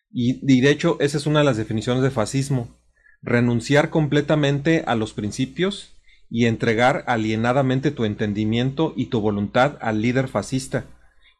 Y, 0.09 0.39
y 0.49 0.61
de 0.61 0.71
hecho, 0.71 0.95
esa 1.01 1.17
es 1.17 1.25
una 1.25 1.39
de 1.39 1.45
las 1.45 1.57
definiciones 1.57 2.01
de 2.01 2.11
fascismo. 2.11 2.79
Renunciar 3.21 3.89
completamente 3.89 4.85
a 4.87 4.95
los 4.95 5.11
principios 5.11 6.01
y 6.29 6.45
entregar 6.45 7.03
alienadamente 7.07 7.91
tu 7.91 8.05
entendimiento 8.05 8.93
y 8.95 9.07
tu 9.07 9.19
voluntad 9.19 9.77
al 9.81 10.01
líder 10.01 10.29
fascista. 10.29 10.85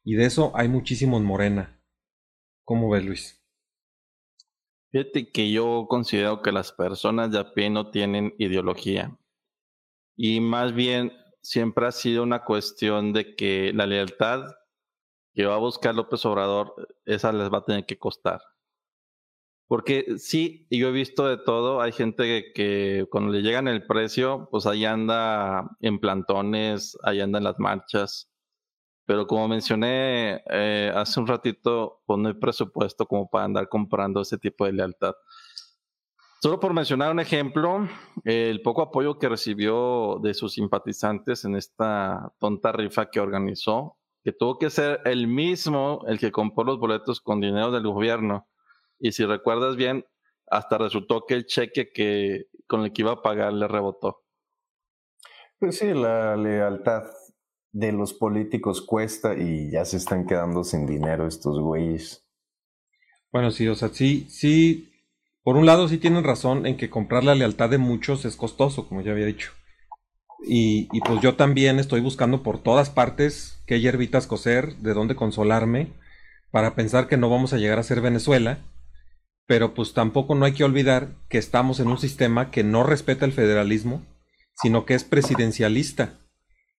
Y 0.04 0.16
de 0.16 0.26
eso 0.26 0.52
hay 0.54 0.68
muchísimo 0.68 1.16
en 1.16 1.24
Morena. 1.24 1.82
¿Cómo 2.66 2.90
ves, 2.90 3.06
Luis? 3.06 3.42
Fíjate 4.92 5.32
que 5.32 5.50
yo 5.50 5.86
considero 5.88 6.42
que 6.42 6.52
las 6.52 6.74
personas 6.74 7.32
de 7.32 7.40
a 7.40 7.54
pie 7.54 7.70
no 7.70 7.90
tienen 7.90 8.34
ideología. 8.38 9.18
y 10.18 10.42
más 10.42 10.74
bien 10.76 11.14
siempre 11.42 11.88
ha 11.88 11.94
sido 11.94 12.22
una 12.24 12.44
cuestión 12.44 13.14
de 13.14 13.34
que 13.38 13.72
la 13.74 13.86
lealtad 13.86 14.44
que 15.34 15.46
va 15.46 15.56
a 15.56 15.60
buscar 15.60 15.96
López 15.96 16.26
Obrador, 16.26 16.74
esa 17.06 17.32
les 17.32 17.52
va 17.52 17.60
a 17.60 17.66
tener 17.66 17.86
que 17.86 17.98
costar. 17.98 18.42
Porque 19.68 20.18
sí, 20.18 20.68
yo 20.70 20.90
he 20.90 20.92
visto 20.92 21.26
de 21.28 21.38
todo, 21.38 21.80
hay 21.82 21.94
gente 21.94 22.52
que, 22.54 23.08
cuando 23.10 23.32
le 23.32 23.42
llegan 23.42 23.70
el 23.70 23.86
precio, 23.88 24.50
pues 24.52 24.66
ahí 24.66 24.84
anda 24.84 25.78
en 25.80 26.00
plantones, 26.00 26.98
ahí 27.04 27.22
anda 27.22 27.38
en 27.38 27.46
las 27.46 27.58
marchas. 27.58 28.30
Pero 29.06 29.28
como 29.28 29.48
mencioné 29.48 30.44
eh, 30.52 30.92
hace 30.94 31.22
un 31.22 31.28
ratito, 31.28 32.02
pues 32.06 32.20
no 32.20 32.38
presupuesto 32.38 33.06
como 33.06 33.30
para 33.30 33.46
andar 33.46 33.70
comprando 33.70 34.22
ese 34.22 34.38
tipo 34.38 34.66
de 34.66 34.74
lealtad. 34.74 35.14
Solo 36.42 36.60
por 36.60 36.74
mencionar 36.74 37.12
un 37.12 37.20
ejemplo, 37.22 37.88
el 38.26 38.62
poco 38.64 38.82
apoyo 38.82 39.20
que 39.20 39.30
recibió 39.30 40.20
de 40.22 40.34
sus 40.34 40.54
simpatizantes 40.54 41.46
en 41.46 41.56
esta 41.56 42.34
tonta 42.40 42.72
rifa 42.72 43.10
que 43.10 43.20
organizó, 43.20 44.01
que 44.24 44.32
tuvo 44.32 44.58
que 44.58 44.70
ser 44.70 45.02
el 45.06 45.28
mismo 45.28 46.04
el 46.08 46.20
que 46.20 46.32
compró 46.32 46.64
los 46.64 46.80
boletos 46.80 47.22
con 47.22 47.42
dinero 47.42 47.72
del 47.72 47.84
gobierno 47.84 48.48
y 49.00 49.14
si 49.14 49.26
recuerdas 49.26 49.76
bien, 49.76 50.06
hasta 50.48 50.78
resultó 50.78 51.26
que 51.26 51.34
el 51.34 51.46
cheque 51.46 51.92
que 51.92 52.46
con 52.68 52.84
el 52.84 52.94
que 52.94 53.02
iba 53.02 53.14
a 53.14 53.22
pagar 53.22 53.52
le 53.52 53.68
rebotó. 53.68 54.24
Pues 55.60 55.80
sí, 55.80 55.94
la 55.94 56.36
lealtad 56.36 57.04
de 57.72 57.92
los 57.92 58.14
políticos 58.14 58.82
cuesta 58.82 59.34
y 59.36 59.72
ya 59.72 59.86
se 59.86 59.98
están 59.98 60.28
quedando 60.28 60.64
sin 60.64 60.86
dinero 60.86 61.28
estos 61.28 61.60
güeyes. 61.60 62.28
Bueno, 63.32 63.52
sí, 63.52 63.68
o 63.68 63.76
sea, 63.76 63.90
sí, 63.90 64.28
sí, 64.30 64.92
por 65.42 65.56
un 65.56 65.66
lado 65.66 65.88
sí 65.88 65.98
tienen 65.98 66.24
razón 66.24 66.66
en 66.66 66.78
que 66.78 66.90
comprar 66.90 67.24
la 67.24 67.34
lealtad 67.34 67.70
de 67.70 67.78
muchos 67.78 68.26
es 68.26 68.36
costoso, 68.36 68.88
como 68.88 69.02
ya 69.02 69.12
había 69.12 69.26
dicho. 69.26 69.54
Y, 70.44 70.88
y 70.92 71.02
pues 71.02 71.22
yo 71.22 71.36
también 71.36 71.80
estoy 71.80 72.02
buscando 72.02 72.44
por 72.44 72.62
todas 72.62 72.90
partes 72.90 73.62
qué 73.66 73.80
hierbitas 73.80 74.28
coser, 74.28 74.76
de 74.78 74.94
dónde 74.94 75.16
consolarme, 75.16 75.94
para 76.52 76.76
pensar 76.76 77.08
que 77.08 77.18
no 77.18 77.30
vamos 77.30 77.54
a 77.54 77.58
llegar 77.58 77.80
a 77.80 77.84
ser 77.84 78.02
Venezuela 78.02 78.60
pero 79.52 79.74
pues 79.74 79.92
tampoco 79.92 80.34
no 80.34 80.46
hay 80.46 80.54
que 80.54 80.64
olvidar 80.64 81.10
que 81.28 81.38
estamos 81.38 81.82
en 81.82 81.88
un 81.90 81.98
sistema 81.98 82.52
que 82.52 82.64
no 82.64 82.84
respeta 82.84 83.26
el 83.26 83.34
federalismo, 83.34 84.02
sino 84.56 84.86
que 84.86 84.94
es 84.94 85.04
presidencialista. 85.04 86.22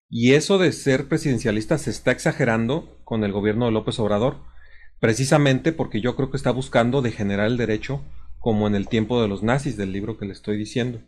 Y 0.08 0.32
eso 0.32 0.56
de 0.56 0.72
ser 0.72 1.06
presidencialista 1.06 1.76
se 1.76 1.90
está 1.90 2.12
exagerando 2.12 2.98
con 3.04 3.24
el 3.24 3.32
gobierno 3.32 3.66
de 3.66 3.72
López 3.72 3.98
Obrador, 3.98 4.38
precisamente 5.00 5.72
porque 5.72 6.00
yo 6.00 6.16
creo 6.16 6.30
que 6.30 6.38
está 6.38 6.50
buscando 6.50 7.02
degenerar 7.02 7.46
el 7.46 7.58
derecho 7.58 8.00
como 8.38 8.66
en 8.66 8.74
el 8.74 8.88
tiempo 8.88 9.20
de 9.20 9.28
los 9.28 9.42
nazis 9.42 9.76
del 9.76 9.92
libro 9.92 10.16
que 10.16 10.24
le 10.24 10.32
estoy 10.32 10.56
diciendo. 10.56 11.02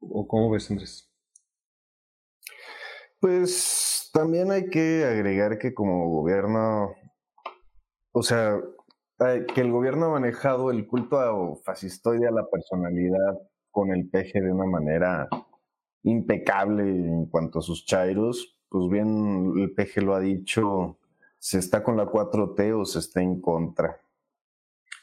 ¿O 0.00 0.26
cómo 0.26 0.50
ves, 0.50 0.70
Andrés? 0.70 1.10
Pues 3.20 4.10
también 4.12 4.52
hay 4.52 4.68
que 4.68 5.04
agregar 5.04 5.58
que 5.58 5.72
como 5.74 6.10
gobierno, 6.10 6.94
o 8.12 8.22
sea, 8.22 8.60
que 9.18 9.60
el 9.60 9.70
gobierno 9.70 10.06
ha 10.06 10.20
manejado 10.20 10.70
el 10.70 10.86
culto 10.86 11.56
fascistoide 11.64 12.28
a 12.28 12.32
la 12.32 12.48
personalidad 12.50 13.38
con 13.70 13.90
el 13.92 14.08
peje 14.08 14.40
de 14.40 14.52
una 14.52 14.66
manera 14.66 15.28
impecable 16.02 16.84
en 16.84 17.26
cuanto 17.26 17.58
a 17.58 17.62
sus 17.62 17.86
chairos. 17.86 18.60
Pues 18.68 18.88
bien, 18.88 19.52
el 19.56 19.72
peje 19.72 20.00
lo 20.00 20.14
ha 20.14 20.20
dicho, 20.20 20.98
se 21.38 21.58
está 21.58 21.82
con 21.82 21.96
la 21.96 22.06
4T 22.06 22.80
o 22.80 22.84
se 22.84 22.98
está 22.98 23.22
en 23.22 23.40
contra. 23.40 24.00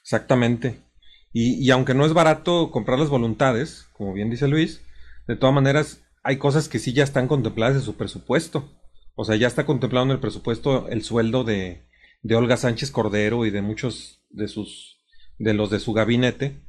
Exactamente. 0.02 0.91
Y, 1.34 1.54
y 1.64 1.72
aunque 1.72 1.94
no 1.94 2.06
es 2.06 2.14
barato 2.14 2.72
comprar 2.72 3.00
las 3.00 3.10
voluntades, 3.10 3.88
como 3.94 4.14
bien 4.14 4.30
dice 4.30 4.48
Luis, 4.48 4.82
de 5.28 5.36
todas 5.36 5.56
maneras 5.56 6.04
hay 6.24 6.38
cosas 6.38 6.70
que 6.70 6.80
sí 6.80 6.94
ya 6.94 7.04
están 7.04 7.28
contempladas 7.28 7.76
en 7.76 7.82
su 7.82 7.96
presupuesto. 7.96 8.70
O 9.16 9.26
sea, 9.26 9.36
ya 9.36 9.48
está 9.48 9.66
contemplado 9.66 10.06
en 10.06 10.12
el 10.12 10.20
presupuesto 10.20 10.88
el 10.90 11.04
sueldo 11.04 11.44
de, 11.44 11.86
de 12.22 12.36
Olga 12.36 12.58
Sánchez 12.58 12.92
Cordero 12.92 13.46
y 13.46 13.50
de 13.50 13.62
muchos 13.62 14.24
de 14.30 14.48
sus 14.48 15.00
de 15.38 15.54
los 15.54 15.70
de 15.70 15.80
su 15.80 15.94
gabinete. 15.94 16.62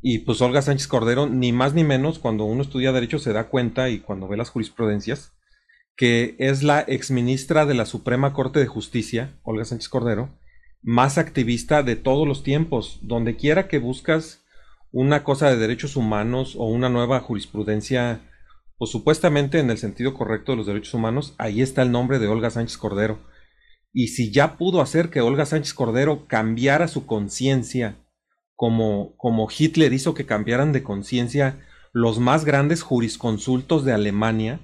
Y 0.00 0.20
pues 0.20 0.40
Olga 0.40 0.62
Sánchez 0.62 0.86
Cordero, 0.86 1.26
ni 1.26 1.52
más 1.52 1.74
ni 1.74 1.82
menos, 1.82 2.18
cuando 2.18 2.44
uno 2.44 2.62
estudia 2.62 2.92
derecho 2.92 3.18
se 3.18 3.32
da 3.32 3.48
cuenta 3.48 3.88
y 3.88 3.98
cuando 3.98 4.28
ve 4.28 4.36
las 4.36 4.50
jurisprudencias, 4.50 5.32
que 5.96 6.36
es 6.38 6.62
la 6.62 6.80
exministra 6.80 7.66
de 7.66 7.74
la 7.74 7.86
Suprema 7.86 8.32
Corte 8.32 8.60
de 8.60 8.66
Justicia, 8.66 9.38
Olga 9.42 9.64
Sánchez 9.64 9.88
Cordero, 9.88 10.38
más 10.86 11.18
activista 11.18 11.82
de 11.82 11.96
todos 11.96 12.26
los 12.26 12.42
tiempos. 12.42 12.98
Donde 13.02 13.36
quiera 13.36 13.68
que 13.68 13.78
buscas 13.78 14.42
una 14.90 15.22
cosa 15.22 15.50
de 15.50 15.58
derechos 15.58 15.96
humanos 15.96 16.56
o 16.56 16.64
una 16.64 16.88
nueva 16.88 17.20
jurisprudencia, 17.20 18.22
o 18.78 18.86
supuestamente 18.86 19.58
en 19.58 19.68
el 19.68 19.76
sentido 19.76 20.14
correcto 20.14 20.52
de 20.52 20.56
los 20.56 20.66
derechos 20.66 20.94
humanos, 20.94 21.34
ahí 21.36 21.60
está 21.60 21.82
el 21.82 21.92
nombre 21.92 22.18
de 22.18 22.28
Olga 22.28 22.48
Sánchez 22.48 22.78
Cordero 22.78 23.18
y 23.98 24.08
si 24.08 24.30
ya 24.30 24.58
pudo 24.58 24.82
hacer 24.82 25.08
que 25.08 25.22
Olga 25.22 25.46
Sánchez 25.46 25.72
Cordero 25.72 26.26
cambiara 26.26 26.86
su 26.86 27.06
conciencia, 27.06 27.96
como, 28.54 29.16
como 29.16 29.48
Hitler 29.50 29.94
hizo 29.94 30.12
que 30.12 30.26
cambiaran 30.26 30.74
de 30.74 30.82
conciencia 30.82 31.66
los 31.94 32.18
más 32.18 32.44
grandes 32.44 32.82
jurisconsultos 32.82 33.86
de 33.86 33.94
Alemania, 33.94 34.60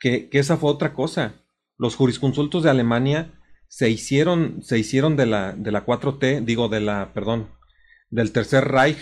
que, 0.00 0.30
que, 0.30 0.38
esa 0.38 0.56
fue 0.56 0.70
otra 0.70 0.94
cosa. 0.94 1.34
Los 1.76 1.96
jurisconsultos 1.96 2.62
de 2.62 2.70
Alemania 2.70 3.38
se 3.72 3.88
hicieron, 3.88 4.62
se 4.62 4.78
hicieron 4.78 5.16
de 5.16 5.24
la, 5.24 5.52
de 5.52 5.72
la 5.72 5.86
4T, 5.86 6.44
digo, 6.44 6.68
de 6.68 6.80
la, 6.80 7.14
perdón, 7.14 7.48
del 8.10 8.30
Tercer 8.30 8.68
Reich, 8.68 8.98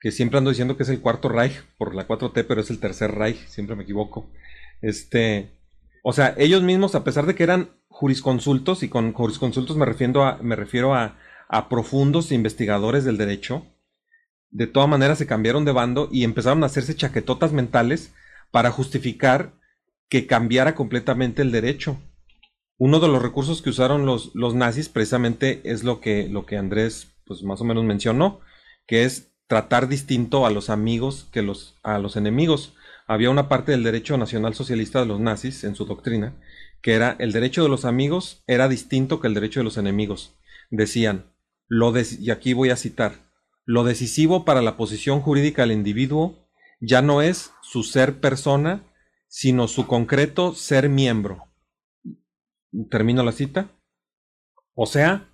que 0.00 0.10
siempre 0.10 0.38
ando 0.38 0.50
diciendo 0.50 0.76
que 0.76 0.82
es 0.82 0.88
el 0.88 1.00
cuarto 1.00 1.28
Reich 1.28 1.62
por 1.78 1.94
la 1.94 2.08
4T, 2.08 2.44
pero 2.48 2.60
es 2.60 2.70
el 2.70 2.80
Tercer 2.80 3.12
Reich, 3.12 3.38
siempre 3.46 3.76
me 3.76 3.84
equivoco. 3.84 4.28
Este, 4.80 5.52
o 6.02 6.12
sea, 6.12 6.34
ellos 6.38 6.64
mismos, 6.64 6.96
a 6.96 7.04
pesar 7.04 7.24
de 7.24 7.36
que 7.36 7.44
eran 7.44 7.70
jurisconsultos, 7.86 8.82
y 8.82 8.88
con 8.88 9.12
jurisconsultos 9.12 9.76
me 9.76 9.86
refiero 9.86 10.24
a, 10.24 10.38
me 10.38 10.56
refiero 10.56 10.96
a, 10.96 11.16
a 11.48 11.68
profundos 11.68 12.32
investigadores 12.32 13.04
del 13.04 13.16
derecho, 13.16 13.64
de 14.50 14.66
todas 14.66 14.88
maneras 14.88 15.18
se 15.18 15.28
cambiaron 15.28 15.64
de 15.64 15.70
bando 15.70 16.08
y 16.10 16.24
empezaron 16.24 16.64
a 16.64 16.66
hacerse 16.66 16.96
chaquetotas 16.96 17.52
mentales 17.52 18.12
para 18.50 18.72
justificar 18.72 19.52
que 20.08 20.26
cambiara 20.26 20.74
completamente 20.74 21.42
el 21.42 21.52
derecho. 21.52 22.00
Uno 22.78 23.00
de 23.00 23.08
los 23.08 23.22
recursos 23.22 23.62
que 23.62 23.70
usaron 23.70 24.06
los, 24.06 24.34
los 24.34 24.54
nazis 24.54 24.88
precisamente 24.88 25.60
es 25.64 25.84
lo 25.84 26.00
que, 26.00 26.28
lo 26.28 26.46
que 26.46 26.56
Andrés 26.56 27.14
pues 27.24 27.42
más 27.42 27.60
o 27.60 27.64
menos 27.64 27.84
mencionó, 27.84 28.40
que 28.86 29.04
es 29.04 29.32
tratar 29.46 29.88
distinto 29.88 30.46
a 30.46 30.50
los 30.50 30.70
amigos 30.70 31.28
que 31.32 31.42
los, 31.42 31.78
a 31.82 31.98
los 31.98 32.16
enemigos. 32.16 32.74
Había 33.06 33.30
una 33.30 33.48
parte 33.48 33.72
del 33.72 33.82
derecho 33.82 34.16
nacional 34.16 34.54
socialista 34.54 35.00
de 35.00 35.06
los 35.06 35.20
nazis 35.20 35.64
en 35.64 35.74
su 35.74 35.84
doctrina 35.84 36.34
que 36.82 36.94
era 36.94 37.16
el 37.20 37.32
derecho 37.32 37.62
de 37.62 37.68
los 37.68 37.84
amigos 37.84 38.42
era 38.46 38.68
distinto 38.68 39.20
que 39.20 39.28
el 39.28 39.34
derecho 39.34 39.60
de 39.60 39.64
los 39.64 39.78
enemigos. 39.78 40.34
Decían, 40.70 41.32
lo 41.68 41.94
y 41.98 42.30
aquí 42.30 42.52
voy 42.52 42.70
a 42.70 42.76
citar, 42.76 43.14
lo 43.64 43.84
decisivo 43.84 44.44
para 44.44 44.60
la 44.60 44.76
posición 44.76 45.20
jurídica 45.20 45.62
del 45.62 45.72
individuo 45.72 46.48
ya 46.80 47.00
no 47.00 47.22
es 47.22 47.52
su 47.62 47.84
ser 47.84 48.20
persona, 48.20 48.82
sino 49.28 49.68
su 49.68 49.86
concreto 49.86 50.54
ser 50.54 50.88
miembro. 50.88 51.46
Termino 52.90 53.22
la 53.22 53.32
cita. 53.32 53.70
O 54.74 54.86
sea, 54.86 55.28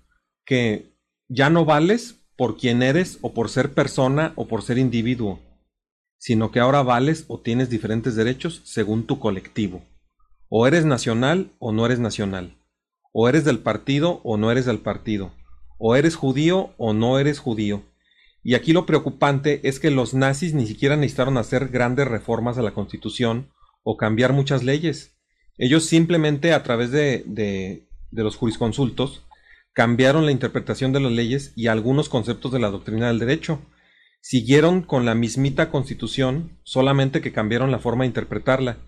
que 0.45 0.93
ya 1.27 1.49
no 1.49 1.65
vales 1.65 2.15
por 2.35 2.57
quien 2.57 2.83
eres 2.83 3.19
o 3.21 3.33
por 3.33 3.49
ser 3.49 3.73
persona 3.73 4.33
o 4.35 4.47
por 4.47 4.61
ser 4.61 4.77
individuo, 4.77 5.39
sino 6.17 6.51
que 6.51 6.59
ahora 6.59 6.83
vales 6.83 7.25
o 7.27 7.39
tienes 7.39 7.69
diferentes 7.69 8.15
derechos 8.15 8.61
según 8.65 9.05
tu 9.05 9.19
colectivo. 9.19 9.83
O 10.49 10.65
eres 10.67 10.85
nacional 10.85 11.51
o 11.59 11.71
no 11.71 11.85
eres 11.85 11.99
nacional. 11.99 12.57
O 13.13 13.29
eres 13.29 13.45
del 13.45 13.59
partido 13.59 14.19
o 14.23 14.37
no 14.37 14.51
eres 14.51 14.65
del 14.65 14.79
partido. 14.79 15.31
O 15.77 15.95
eres 15.95 16.15
judío 16.15 16.73
o 16.77 16.93
no 16.93 17.19
eres 17.19 17.39
judío. 17.39 17.83
Y 18.43 18.55
aquí 18.55 18.73
lo 18.73 18.85
preocupante 18.85 19.67
es 19.67 19.79
que 19.79 19.91
los 19.91 20.13
nazis 20.13 20.53
ni 20.53 20.65
siquiera 20.65 20.95
necesitaron 20.95 21.37
hacer 21.37 21.67
grandes 21.67 22.07
reformas 22.07 22.57
a 22.57 22.61
la 22.61 22.73
constitución 22.73 23.49
o 23.83 23.97
cambiar 23.97 24.33
muchas 24.33 24.63
leyes. 24.63 25.18
Ellos 25.59 25.85
simplemente 25.85 26.53
a 26.53 26.63
través 26.63 26.89
de, 26.89 27.23
de, 27.27 27.85
los 28.11 28.35
jurisconsultos 28.35 29.27
cambiaron 29.73 30.25
la 30.25 30.31
interpretación 30.31 30.91
de 30.91 31.01
las 31.01 31.11
leyes 31.11 31.53
y 31.55 31.67
algunos 31.67 32.09
conceptos 32.09 32.51
de 32.51 32.59
la 32.59 32.71
doctrina 32.71 33.09
del 33.09 33.19
derecho. 33.19 33.61
Siguieron 34.21 34.81
con 34.81 35.05
la 35.05 35.13
mismita 35.13 35.69
constitución, 35.69 36.57
solamente 36.63 37.21
que 37.21 37.31
cambiaron 37.31 37.69
la 37.69 37.79
forma 37.79 38.03
de 38.03 38.07
interpretarla 38.07 38.79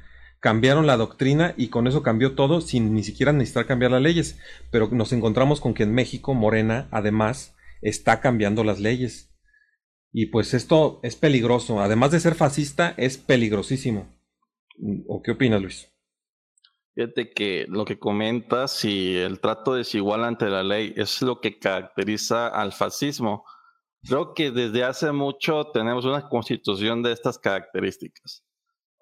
cambiaron 0.41 0.87
la 0.87 0.97
doctrina 0.97 1.53
y 1.55 1.67
con 1.67 1.87
eso 1.87 2.03
cambió 2.03 2.33
todo 2.33 2.61
sin 2.61 2.93
ni 2.93 3.03
siquiera 3.03 3.31
necesitar 3.31 3.67
cambiar 3.67 3.91
las 3.91 4.01
leyes. 4.01 4.37
Pero 4.71 4.89
nos 4.91 5.13
encontramos 5.13 5.61
con 5.61 5.73
que 5.73 5.83
en 5.83 5.93
México 5.93 6.33
Morena 6.33 6.89
además 6.91 7.55
está 7.81 8.19
cambiando 8.19 8.65
las 8.65 8.79
leyes. 8.79 9.29
Y 10.11 10.25
pues 10.25 10.53
esto 10.53 10.99
es 11.03 11.15
peligroso. 11.15 11.79
Además 11.79 12.11
de 12.11 12.19
ser 12.19 12.35
fascista, 12.35 12.93
es 12.97 13.17
peligrosísimo. 13.17 14.09
¿O 15.07 15.21
qué 15.21 15.31
opinas, 15.31 15.61
Luis? 15.61 15.90
Fíjate 16.93 17.31
que 17.31 17.65
lo 17.69 17.85
que 17.85 17.99
comentas 17.99 18.83
y 18.83 19.15
el 19.15 19.39
trato 19.39 19.75
desigual 19.75 20.23
ante 20.23 20.49
la 20.49 20.63
ley 20.63 20.93
es 20.97 21.21
lo 21.21 21.39
que 21.39 21.57
caracteriza 21.57 22.47
al 22.47 22.73
fascismo. 22.73 23.45
Creo 24.03 24.33
que 24.33 24.51
desde 24.51 24.83
hace 24.83 25.11
mucho 25.11 25.65
tenemos 25.65 26.05
una 26.05 26.27
constitución 26.27 27.01
de 27.01 27.13
estas 27.13 27.39
características 27.39 28.43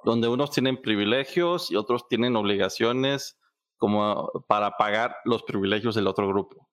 donde 0.03 0.27
unos 0.27 0.51
tienen 0.51 0.81
privilegios 0.81 1.71
y 1.71 1.75
otros 1.75 2.07
tienen 2.07 2.35
obligaciones 2.35 3.37
como 3.77 4.29
para 4.47 4.77
pagar 4.77 5.15
los 5.25 5.43
privilegios 5.43 5.95
del 5.95 6.07
otro 6.07 6.27
grupo. 6.27 6.69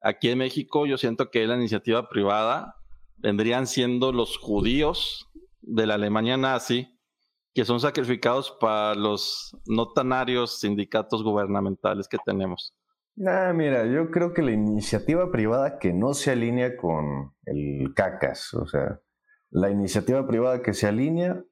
Aquí 0.00 0.30
en 0.30 0.38
México 0.38 0.86
yo 0.86 0.96
siento 0.96 1.30
que 1.30 1.46
la 1.46 1.56
iniciativa 1.56 2.08
privada 2.08 2.76
vendrían 3.16 3.66
siendo 3.66 4.12
los 4.12 4.38
judíos 4.38 5.28
de 5.60 5.86
la 5.86 5.94
Alemania 5.94 6.36
nazi 6.36 6.97
que 7.58 7.64
son 7.64 7.80
sacrificados 7.80 8.56
para 8.60 8.94
los 8.94 9.50
notanarios 9.66 10.60
sindicatos 10.60 11.24
gubernamentales 11.24 12.06
que 12.06 12.18
tenemos. 12.24 12.72
Ah, 13.26 13.52
mira, 13.52 13.84
yo 13.84 14.12
creo 14.12 14.32
que 14.32 14.42
la 14.42 14.52
iniciativa 14.52 15.32
privada 15.32 15.80
que 15.80 15.92
no 15.92 16.14
se 16.14 16.30
alinea 16.30 16.76
con 16.76 17.34
el 17.46 17.92
cacas, 17.96 18.54
o 18.54 18.64
sea, 18.64 19.00
la 19.50 19.70
iniciativa 19.70 20.24
privada 20.24 20.62
que 20.62 20.72
se 20.72 20.86
alinea, 20.86 21.42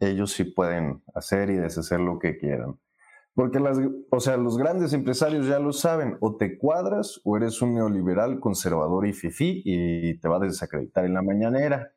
ellos 0.00 0.32
sí 0.32 0.44
pueden 0.44 1.02
hacer 1.14 1.48
y 1.48 1.54
deshacer 1.54 1.98
lo 1.98 2.18
que 2.18 2.36
quieran. 2.36 2.78
Porque 3.32 3.58
las, 3.58 3.78
o 4.10 4.20
sea, 4.20 4.36
los 4.36 4.58
grandes 4.58 4.92
empresarios 4.92 5.46
ya 5.46 5.60
lo 5.60 5.72
saben, 5.72 6.18
o 6.20 6.36
te 6.36 6.58
cuadras 6.58 7.22
o 7.24 7.38
eres 7.38 7.62
un 7.62 7.74
neoliberal 7.74 8.38
conservador 8.38 9.06
y 9.06 9.14
fifí 9.14 9.62
y 9.64 10.20
te 10.20 10.28
va 10.28 10.36
a 10.36 10.40
desacreditar 10.40 11.06
en 11.06 11.14
la 11.14 11.22
mañanera. 11.22 11.94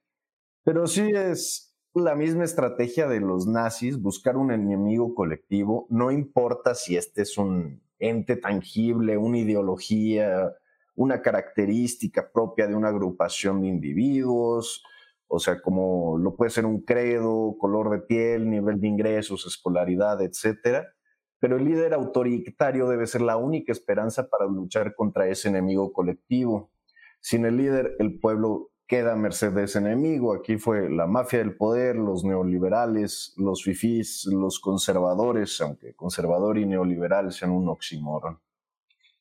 Pero 0.64 0.88
sí 0.88 1.12
es 1.14 1.67
la 2.02 2.16
misma 2.16 2.44
estrategia 2.44 3.08
de 3.08 3.20
los 3.20 3.48
nazis, 3.48 4.02
buscar 4.02 4.38
un 4.38 4.52
enemigo 4.52 5.14
colectivo, 5.16 5.88
no 5.90 6.12
importa 6.12 6.76
si 6.76 6.98
este 6.98 7.24
es 7.24 7.38
un 7.38 7.82
ente 8.00 8.36
tangible, 8.36 9.18
una 9.18 9.40
ideología, 9.40 10.54
una 10.96 11.22
característica 11.22 12.32
propia 12.32 12.68
de 12.68 12.76
una 12.76 12.90
agrupación 12.90 13.62
de 13.62 13.68
individuos, 13.68 14.84
o 15.28 15.40
sea, 15.40 15.62
como 15.62 16.18
lo 16.18 16.36
puede 16.36 16.52
ser 16.52 16.66
un 16.66 16.82
credo, 16.82 17.58
color 17.60 17.90
de 17.90 18.00
piel, 18.00 18.50
nivel 18.50 18.80
de 18.80 18.88
ingresos, 18.88 19.46
escolaridad, 19.46 20.22
etcétera 20.22 20.94
pero 21.40 21.58
el 21.58 21.66
líder 21.66 21.94
autoritario 21.94 22.88
debe 22.88 23.08
ser 23.08 23.22
la 23.22 23.38
única 23.38 23.72
esperanza 23.72 24.28
para 24.30 24.46
luchar 24.46 24.96
contra 24.96 25.28
ese 25.28 25.50
enemigo 25.50 25.94
colectivo. 25.94 26.72
Sin 27.20 27.46
el 27.46 27.58
líder, 27.58 27.96
el 28.00 28.20
pueblo 28.20 28.72
queda 28.88 29.14
a 29.14 29.16
merced 29.16 29.52
de 29.52 29.66
ese 29.66 29.80
enemigo. 29.80 30.34
Aquí 30.34 30.58
fue 30.58 30.90
la 30.90 31.08
mafia 31.08 31.40
del 31.40 31.56
poder, 31.56 31.96
los 31.96 32.24
neoliberales, 32.24 33.34
los 33.38 33.64
fifís, 33.64 34.26
los 34.26 34.60
conservadores, 34.60 35.60
aunque 35.62 35.94
conservador 35.94 36.58
y 36.58 36.66
neoliberal 36.66 37.32
sean 37.32 37.52
un 37.52 37.68
oxímoron. 37.68 38.40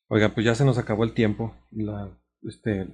Oiga, 0.09 0.33
pues 0.33 0.47
ya 0.47 0.55
se 0.55 0.65
nos 0.65 0.79
acabó 0.79 1.05
el 1.05 1.15
tiempo. 1.15 1.53
este, 2.43 2.89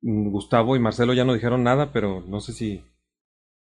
Gustavo 0.00 0.76
y 0.76 0.80
Marcelo 0.80 1.12
ya 1.12 1.24
no 1.24 1.34
dijeron 1.34 1.62
nada, 1.62 1.92
pero 1.92 2.22
no 2.26 2.40
sé 2.40 2.52
si, 2.52 2.82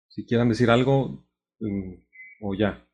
si 0.08 0.24
quieran 0.24 0.48
decir 0.48 0.70
algo 0.70 1.24
mm, 1.60 1.94
o 2.42 2.54
ya. 2.54 2.86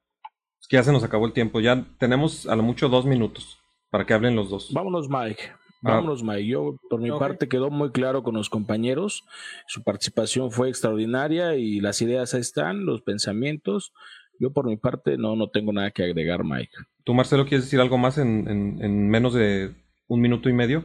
Es 0.61 0.67
que 0.69 0.77
ya 0.77 0.83
se 0.83 0.93
nos 0.93 1.05
acabó 1.05 1.27
el 1.27 1.33
tiempo. 1.33 1.61
Ya 1.61 1.87
tenemos 1.99 2.47
a 2.47 2.57
lo 2.57 2.63
mucho 2.63 2.89
dos 2.89 3.05
minutos 3.05 3.59
para 3.91 4.07
que 4.07 4.15
hablen 4.15 4.37
los 4.37 4.49
dos. 4.51 4.73
Vámonos, 4.73 5.09
Mike. 5.09 5.53
Ah. 5.85 5.95
Vámonos, 5.95 6.23
Mike. 6.23 6.47
Yo, 6.47 6.77
por 6.89 7.01
mi 7.01 7.11
parte, 7.11 7.49
quedó 7.49 7.71
muy 7.71 7.91
claro 7.91 8.23
con 8.23 8.35
los 8.35 8.51
compañeros. 8.51 9.25
Su 9.67 9.83
participación 9.83 10.51
fue 10.51 10.69
extraordinaria 10.69 11.57
y 11.57 11.81
las 11.81 12.01
ideas 12.03 12.35
ahí 12.35 12.41
están, 12.41 12.85
los 12.85 13.03
pensamientos. 13.03 13.93
Yo, 14.41 14.53
por 14.53 14.67
mi 14.67 14.77
parte, 14.77 15.17
no, 15.17 15.37
no 15.37 15.51
tengo 15.51 15.73
nada 15.73 15.91
que 15.91 16.05
agregar, 16.05 16.45
Mike. 16.45 16.73
¿Tú, 17.05 17.15
Marcelo, 17.15 17.47
quieres 17.47 17.65
decir 17.65 17.81
algo 17.81 17.99
más 17.99 18.19
en, 18.19 18.49
en 18.49 19.09
menos 19.09 19.35
de 19.35 19.75
un 20.07 20.21
minuto 20.21 20.49
y 20.49 20.53
medio? 20.53 20.85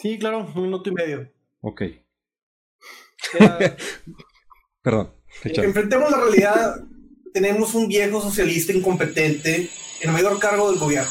Sí, 0.00 0.18
claro, 0.18 0.46
un 0.54 0.62
minuto 0.62 0.90
y 0.90 0.92
medio. 0.92 1.30
Ok. 1.60 1.82
Perdón. 4.82 5.12
Enfrentemos 5.44 6.10
la 6.10 6.20
realidad 6.20 6.76
tenemos 7.32 7.74
un 7.74 7.88
viejo 7.88 8.20
socialista 8.20 8.72
incompetente 8.72 9.70
en 10.00 10.08
el 10.08 10.12
mayor 10.12 10.38
cargo 10.38 10.70
del 10.70 10.78
gobierno. 10.78 11.10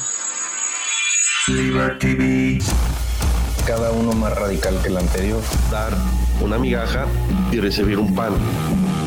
Cada 3.65 3.91
uno 3.91 4.11
más 4.13 4.35
radical 4.35 4.77
que 4.81 4.89
el 4.89 4.97
anterior. 4.97 5.41
Dar 5.71 5.93
una 6.41 6.59
migaja 6.59 7.05
y 7.51 7.59
recibir 7.59 7.97
un 7.97 8.13
pan. 8.13 8.33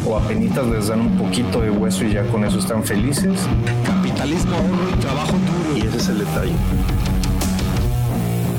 O 0.07 0.17
apenas 0.17 0.67
les 0.67 0.89
dan 0.89 1.01
un 1.01 1.19
poquito 1.19 1.61
de 1.61 1.71
hueso 1.71 2.05
y 2.05 2.15
ya 2.15 2.27
con 2.29 2.45
eso 2.45 2.59
están 2.59 2.83
felices. 2.83 3.39
Capitalismo, 3.85 4.57
ahorro 4.57 4.91
y 4.97 5.01
trabajo 5.01 5.33
duro. 5.33 5.77
Y 5.77 5.87
ese 5.87 5.97
es 5.99 6.09
el 6.09 6.19
detalle. 6.19 6.55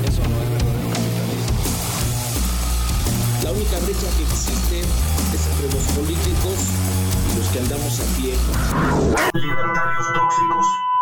Eso 0.06 0.22
no 0.22 0.42
es 0.42 0.50
verdadero 0.50 0.88
capitalismo. 0.94 1.60
La 3.42 3.50
única 3.50 3.78
brecha 3.80 4.06
que 4.16 4.22
existe 4.22 4.80
es 4.80 5.46
entre 5.50 5.66
los 5.76 5.84
políticos 5.92 6.56
los 7.36 7.46
que 7.48 7.58
andamos 7.58 8.00
a 8.00 8.04
pie. 8.16 8.34
Libertarios 9.34 10.06
tóxicos. 10.14 10.93